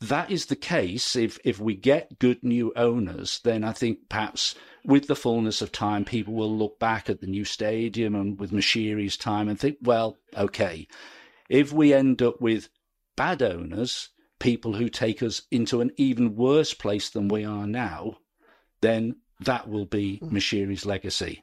[0.01, 4.55] that is the case, if if we get good new owners, then I think perhaps
[4.85, 8.53] with the fullness of time, people will look back at the new stadium and with
[8.53, 10.87] Moshiri's time and think, well, okay,
[11.49, 12.69] if we end up with
[13.17, 18.19] bad owners, people who take us into an even worse place than we are now,
[18.81, 20.37] then that will be hmm.
[20.37, 21.43] Moshiri's legacy.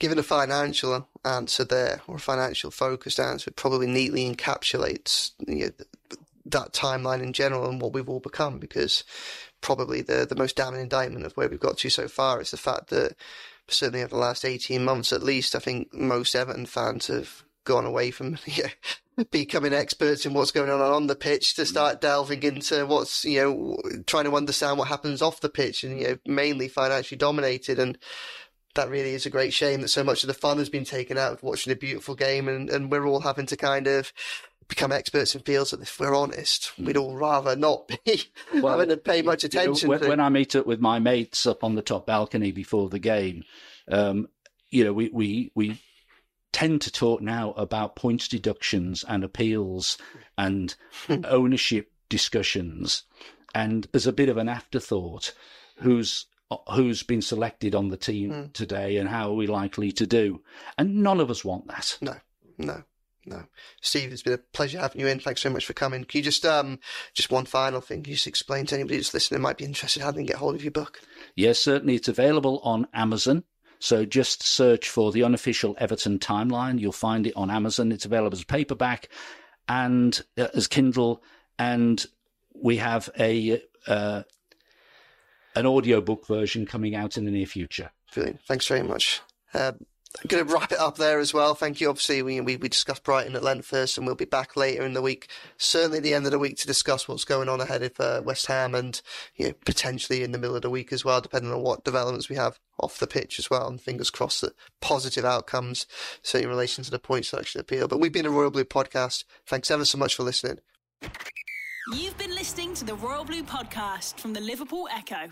[0.00, 5.66] Given a financial answer there, or a financial focused answer, it probably neatly encapsulates you
[5.66, 5.70] know,
[6.46, 8.58] that timeline in general and what we've all become.
[8.58, 9.04] Because
[9.60, 12.56] probably the the most damning indictment of where we've got to so far is the
[12.56, 13.16] fact that
[13.68, 17.86] certainly over the last eighteen months, at least, I think most Everton fans have gone
[17.86, 18.68] away from yeah,
[19.30, 21.66] becoming experts in what's going on on the pitch to mm.
[21.66, 26.00] start delving into what's you know trying to understand what happens off the pitch and
[26.00, 27.98] you know mainly financially dominated and
[28.74, 31.16] that really is a great shame that so much of the fun has been taken
[31.16, 34.12] out of watching a beautiful game and, and we're all having to kind of
[34.68, 36.86] become experts in fields that if we're honest hmm.
[36.86, 37.98] we'd all rather not be
[38.54, 40.80] Well, having to pay much You know, attention when, to when I meet up with
[40.80, 43.44] my mates up on the top balcony before the game,
[43.90, 44.28] um,
[44.70, 45.80] you know, we, we, we
[46.52, 49.98] tend to talk now about points deductions and appeals
[50.38, 50.74] and
[51.24, 53.02] ownership discussions.
[53.54, 55.32] And as a bit of an afterthought,
[55.78, 58.46] who's uh, who's been selected on the team hmm.
[58.52, 60.42] today and how are we likely to do?
[60.76, 61.96] And none of us want that.
[62.00, 62.16] No,
[62.58, 62.82] no,
[63.26, 63.44] no.
[63.80, 65.20] Steve, it's been a pleasure having you in.
[65.20, 66.04] Thanks so much for coming.
[66.04, 66.78] Can you just, um,
[67.14, 70.02] just one final thing, Can you just explain to anybody who's listening might be interested
[70.02, 71.00] how they can get hold of your book?
[71.34, 73.44] Yes, certainly it's available on Amazon.
[73.78, 76.80] So just search for the unofficial Everton timeline.
[76.80, 77.92] You'll find it on Amazon.
[77.92, 79.08] It's available as paperback
[79.68, 81.22] and uh, as Kindle.
[81.58, 82.04] And
[82.54, 84.22] we have a uh,
[85.54, 87.90] an audiobook version coming out in the near future.
[88.12, 88.40] Brilliant.
[88.42, 89.20] Thanks very much.
[89.52, 89.72] Uh,
[90.28, 91.54] Going to wrap it up there as well.
[91.54, 91.90] Thank you.
[91.90, 94.94] Obviously, we, we, we discussed Brighton at length first, and we'll be back later in
[94.94, 98.00] the week, certainly the end of the week, to discuss what's going on ahead of
[98.00, 99.02] uh, West Ham and
[99.34, 102.28] you know, potentially in the middle of the week as well, depending on what developments
[102.28, 103.66] we have off the pitch as well.
[103.66, 105.86] And fingers crossed that positive outcomes,
[106.22, 107.88] certainly in relation to the points deduction appeal.
[107.88, 109.24] But we've been a Royal Blue podcast.
[109.46, 110.60] Thanks ever so much for listening.
[111.92, 115.30] You've been listening to the Royal Blue podcast from the Liverpool Echo.